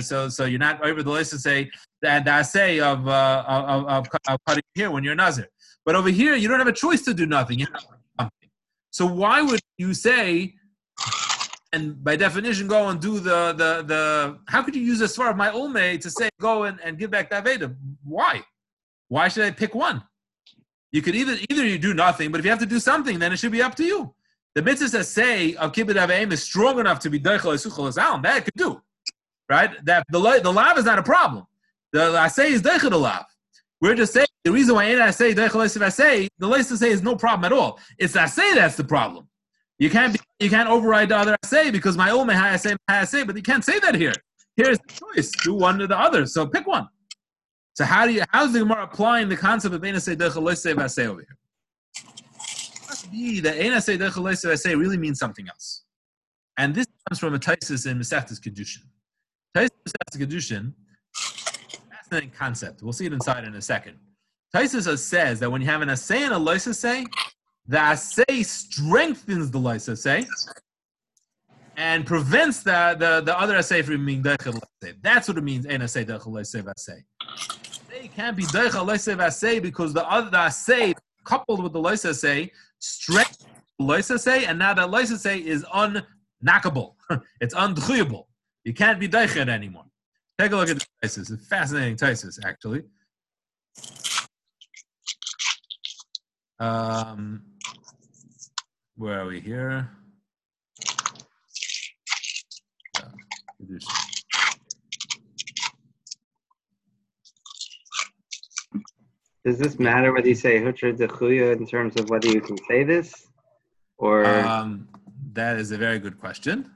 [0.00, 1.70] So so you're not over the list to say
[2.02, 5.48] that essay of, uh, of, of, of cutting here when you're Nazir.
[5.84, 7.58] But over here, you don't have a choice to do nothing.
[7.58, 7.82] You have
[8.18, 8.48] something.
[8.90, 10.54] So why would you say
[11.76, 14.02] and by definition go and do the the the
[14.48, 17.10] how could you use a svar of my ulme to say go and, and give
[17.10, 17.68] back that Veda?
[18.02, 18.42] Why?
[19.08, 20.02] Why should I pick one?
[20.90, 23.32] You could either either you do nothing, but if you have to do something, then
[23.32, 24.14] it should be up to you.
[24.54, 27.18] The mitzvah say of kibbut aveim is strong enough to be.
[27.18, 28.70] That could do,
[29.50, 29.70] right?
[29.84, 31.44] That the the lav is not a problem.
[31.92, 33.24] The I say is the lav.
[33.82, 37.44] We're just saying the reason why I say I say the say is no problem
[37.44, 37.78] at all.
[37.98, 39.28] It's I say that's the problem.
[39.78, 43.24] You can't be, you can't override the other say because my own may say say,
[43.24, 44.14] but you can't say that here.
[44.56, 46.24] Here's the choice: do one or the other.
[46.26, 46.88] So pick one.
[47.74, 50.16] So how do you how's the Gemara applying the concept of Eina say
[50.54, 51.36] say say over here?
[52.88, 55.84] Must be that Eina say say really means something else,
[56.56, 58.84] and this comes from a Taisus in Masechtas Kedushin.
[59.54, 60.72] Taisus Masechtas Kedushin,
[61.90, 62.82] fascinating concept.
[62.82, 63.98] We'll see it inside in a second.
[64.54, 67.04] Taisus says that when you have an assay and a loisa say,
[67.68, 70.26] the assay strengthens the lice assay
[71.76, 74.58] and prevents the, the, the other assay from being deichel
[75.02, 77.04] That's what it means, ein assay deichel assay.
[77.90, 80.94] They can't be deichel assay because the other the assay
[81.24, 83.46] coupled with the lice assay strengthens
[83.78, 86.94] the assay, and now that lice assay is unknackable.
[87.40, 88.24] it's undchuyable.
[88.64, 89.84] You can't be deichet anymore.
[90.38, 91.30] Take a look at the thesis.
[91.30, 92.82] It's fascinating thesis, actually.
[96.58, 97.42] Um,
[98.96, 99.90] where are we here?
[109.44, 112.82] Does this matter whether you say Hutra Dechuya in terms of whether you can say
[112.82, 113.26] this?
[113.98, 114.88] Or um,
[115.34, 116.70] that is a very good question.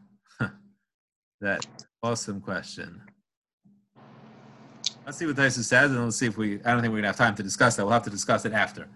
[1.41, 1.67] that
[2.03, 3.03] awesome question.
[5.05, 6.61] Let's see what Taisus says, and let's see if we.
[6.65, 7.85] I don't think we're gonna have time to discuss that.
[7.85, 8.89] We'll have to discuss it after.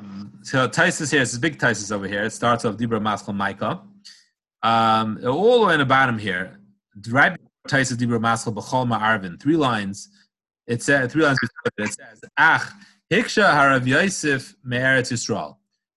[0.00, 2.22] Um, so Taisus here, this is big Taisus over here.
[2.22, 3.82] It starts off Dibra Maschal Micah.
[4.62, 6.58] Um, all the way in the bottom here,
[7.08, 7.38] right
[7.68, 9.40] Taisus Dibra Maschal B'chol Ma'arvin.
[9.40, 10.08] Three lines.
[10.66, 11.38] It says three lines.
[11.78, 12.72] It says Ach
[13.10, 15.56] Hiksha Harav Yosef Me'eretz Yisrael.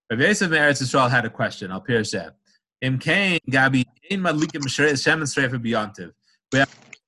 [0.10, 1.72] Rav Yosef Me'eretz Yisrael had a question.
[1.72, 2.36] I'll pierce that.
[2.82, 6.12] Im Kain Gabi Ein Madlikim Shemen Streifa B'Yontiv.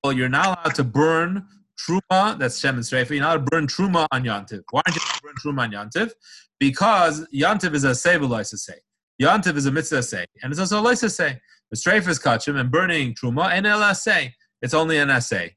[0.04, 2.38] Well, you're not allowed to burn truma.
[2.38, 3.12] That's Shemen Streifa.
[3.12, 4.62] You're not to burn truma on Yontiv.
[4.72, 6.12] Why aren't you burn truma on Yontiv?
[6.60, 8.76] Because Yontiv is a sev say.
[9.22, 11.40] Yontiv is a mitzvah say, and it's also a say.
[11.72, 14.32] The Streifa is kachim and burning truma and LSA.
[14.62, 15.56] It's only an essay.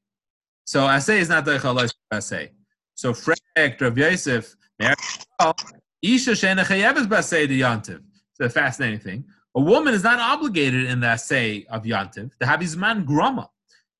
[0.65, 2.51] So essay is not the essay.
[2.95, 8.01] So Frek Rav Yosef Isha Shena Chayev is de Yontiv.
[8.01, 9.25] It's a fascinating thing.
[9.55, 13.49] A woman is not obligated in the say of Yontiv to have his man grama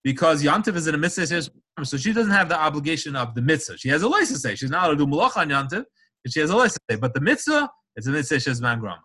[0.05, 1.51] because Yantiv is in a mitzvah,
[1.85, 3.79] so she doesn't have the obligation of the mitzvah.
[3.79, 4.55] She has a license say.
[4.55, 5.85] She's not allowed to do malach on Yantiv,
[6.23, 6.97] but she has a license say.
[6.97, 9.03] But the mitzvah, it's a mitzvah shezman grama.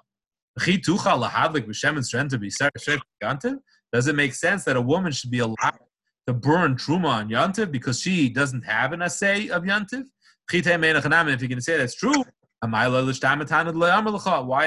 [3.94, 5.80] Does it make sense that a woman should be allowed
[6.28, 10.06] to burn truma on Yantiv because she doesn't have an assay of Yantiv?
[10.52, 12.24] If you're going to say that's true,
[12.62, 12.86] why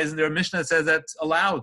[0.01, 1.63] isn't there a Mishnah that says that's allowed?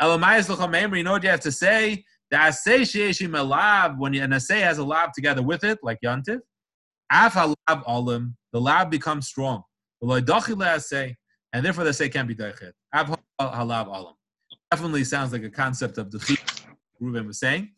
[0.00, 2.04] You know what you have to say?
[2.30, 6.40] The asay sheishim lab when an asay has a lab together with it, like yantiv,
[7.10, 9.62] af halab olim, the lab becomes strong.
[10.02, 10.26] and
[11.64, 12.72] therefore the asay can't be deichet.
[12.92, 14.14] Af halab olim.
[14.70, 16.38] Definitely sounds like a concept of the
[17.00, 17.70] Ruben was saying.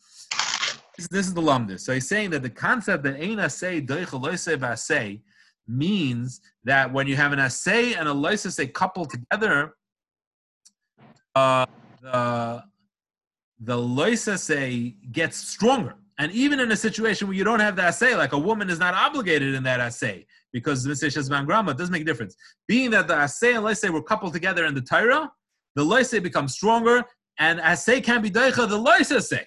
[1.10, 1.80] This is the lumdis.
[1.80, 5.20] So he's saying that the concept that ein asay deichet
[5.68, 9.74] means that when you have an asay and a loisase coupled together,
[11.34, 11.66] uh,
[12.02, 12.62] the
[13.60, 15.94] the loisa say gets stronger.
[16.18, 18.78] And even in a situation where you don't have the assay, like a woman is
[18.78, 21.28] not obligated in that assay because Mr.
[21.28, 22.36] Van Grama, it doesn't make a difference.
[22.68, 25.30] Being that the assay and say were coupled together in the Torah,
[25.76, 27.04] the loisa becomes stronger,
[27.38, 29.46] and assay can be deicha the loisa say.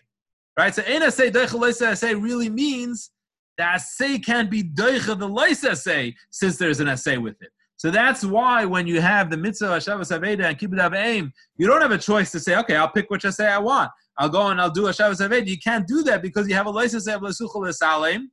[0.57, 0.73] Right?
[0.73, 3.11] So ein assay deicha assay really means
[3.57, 7.49] the assay can be deicha the loisa say since there's an assay with it.
[7.77, 11.81] So that's why when you have the mitzvah Hashavas Aveda and Kibbutz Avaim, you don't
[11.81, 13.91] have a choice to say, okay, I'll pick which say I want.
[14.17, 15.47] I'll go and I'll do a Shabbos Aved.
[15.47, 18.31] You can't do that because you have a license of Lesuchel Salim.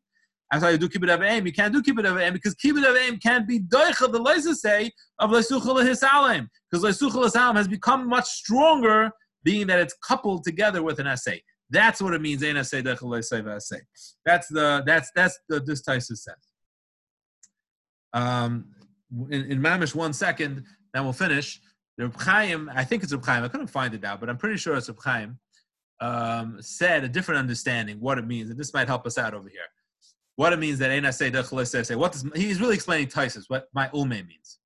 [0.50, 1.46] That's why you do Kibbut Avaim.
[1.46, 5.84] You can't do Kibbut Avaim because Kibbut Avaim can't be Doicha, the license of Lesuchel
[5.84, 6.48] Hisalim.
[6.70, 9.10] Because Lesuchel Hisalim has become much stronger,
[9.44, 11.40] being that it's coupled together with an essay.
[11.70, 12.40] That's what it means.
[12.40, 12.82] That's the
[14.84, 16.34] that's that's the this Taisa says.
[18.12, 18.74] Um,
[19.30, 21.60] in, in Mamish, one second, then we'll finish.
[21.96, 23.44] The Chaim, I think it's Reb Chaim.
[23.44, 25.38] I couldn't find it out, but I'm pretty sure it's Reb Chaim
[26.00, 29.48] um, said a different understanding what it means, and this might help us out over
[29.48, 29.60] here.
[30.36, 34.08] What it means that Eina say what does he's really explaining Taisus what my ulme
[34.08, 34.58] means,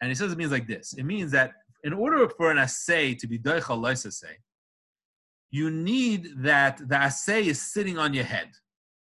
[0.00, 0.94] and he says it means like this.
[0.94, 1.52] It means that
[1.84, 3.40] in order for an assay to be
[3.94, 4.36] say,
[5.50, 8.50] you need that the assay is sitting on your head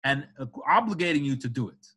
[0.04, 0.28] and
[0.70, 1.88] obligating you to do it.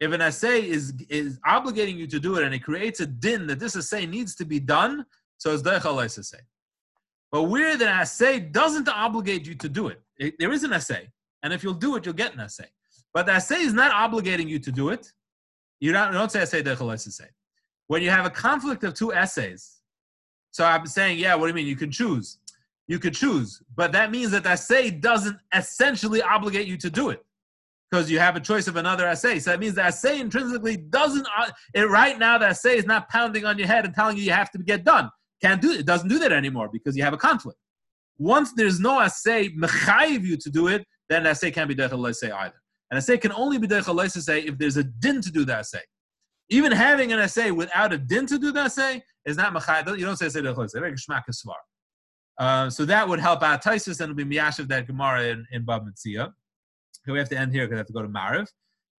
[0.00, 3.46] If an assay is is obligating you to do it and it creates a din
[3.46, 5.06] that this assay needs to be done,
[5.38, 6.38] so it's deichal say.
[7.34, 11.08] But where the assay doesn't obligate you to do it, it, there is an assay,
[11.42, 12.68] and if you'll do it, you'll get an assay.
[13.12, 15.10] But the assay is not obligating you to do it.
[15.80, 16.62] You don't, you don't say assay
[16.96, 17.24] say.
[17.88, 19.80] When you have a conflict of two essays,
[20.52, 21.66] so I'm saying, yeah, what do you mean?
[21.66, 22.38] You can choose.
[22.86, 27.10] You could choose, but that means that the assay doesn't essentially obligate you to do
[27.10, 27.26] it
[27.90, 29.40] because you have a choice of another essay.
[29.40, 31.26] So that means the essay intrinsically doesn't.
[31.36, 34.22] Uh, it, right now, the essay is not pounding on your head and telling you
[34.22, 35.10] you have to get done.
[35.42, 35.86] Can't do it.
[35.86, 37.58] Doesn't do that anymore because you have a conflict.
[38.18, 42.30] Once there's no assay mechayiv you to do it, then assay can't be dechel say
[42.30, 42.54] either.
[42.90, 45.82] And assay can only be dechel say if there's a din to do the assay.
[46.50, 49.98] Even having an assay without a din to do the assay is not mechayiv.
[49.98, 51.54] You don't say assay svar.
[52.38, 55.64] Uh, so that would help out Taisus and it'll be miyashiv that Gemara in, in
[55.64, 56.32] Bava Metzia.
[57.06, 58.48] We have to end here because I have to go to Mariv.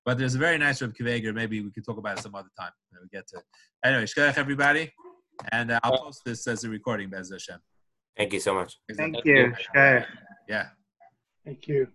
[0.05, 1.33] But there's a very nice Reb Akiva Eiger.
[1.33, 2.71] Maybe we could talk about it some other time.
[2.93, 3.45] We get to it.
[3.85, 4.93] Anyway, shkach everybody.
[5.53, 7.59] And uh, I'll post this as a recording, Bez Hashem.
[8.17, 8.79] Thank you so much.
[8.97, 9.55] Thank you.
[9.75, 10.05] Sure.
[10.49, 10.69] Yeah.
[11.45, 11.89] Thank you.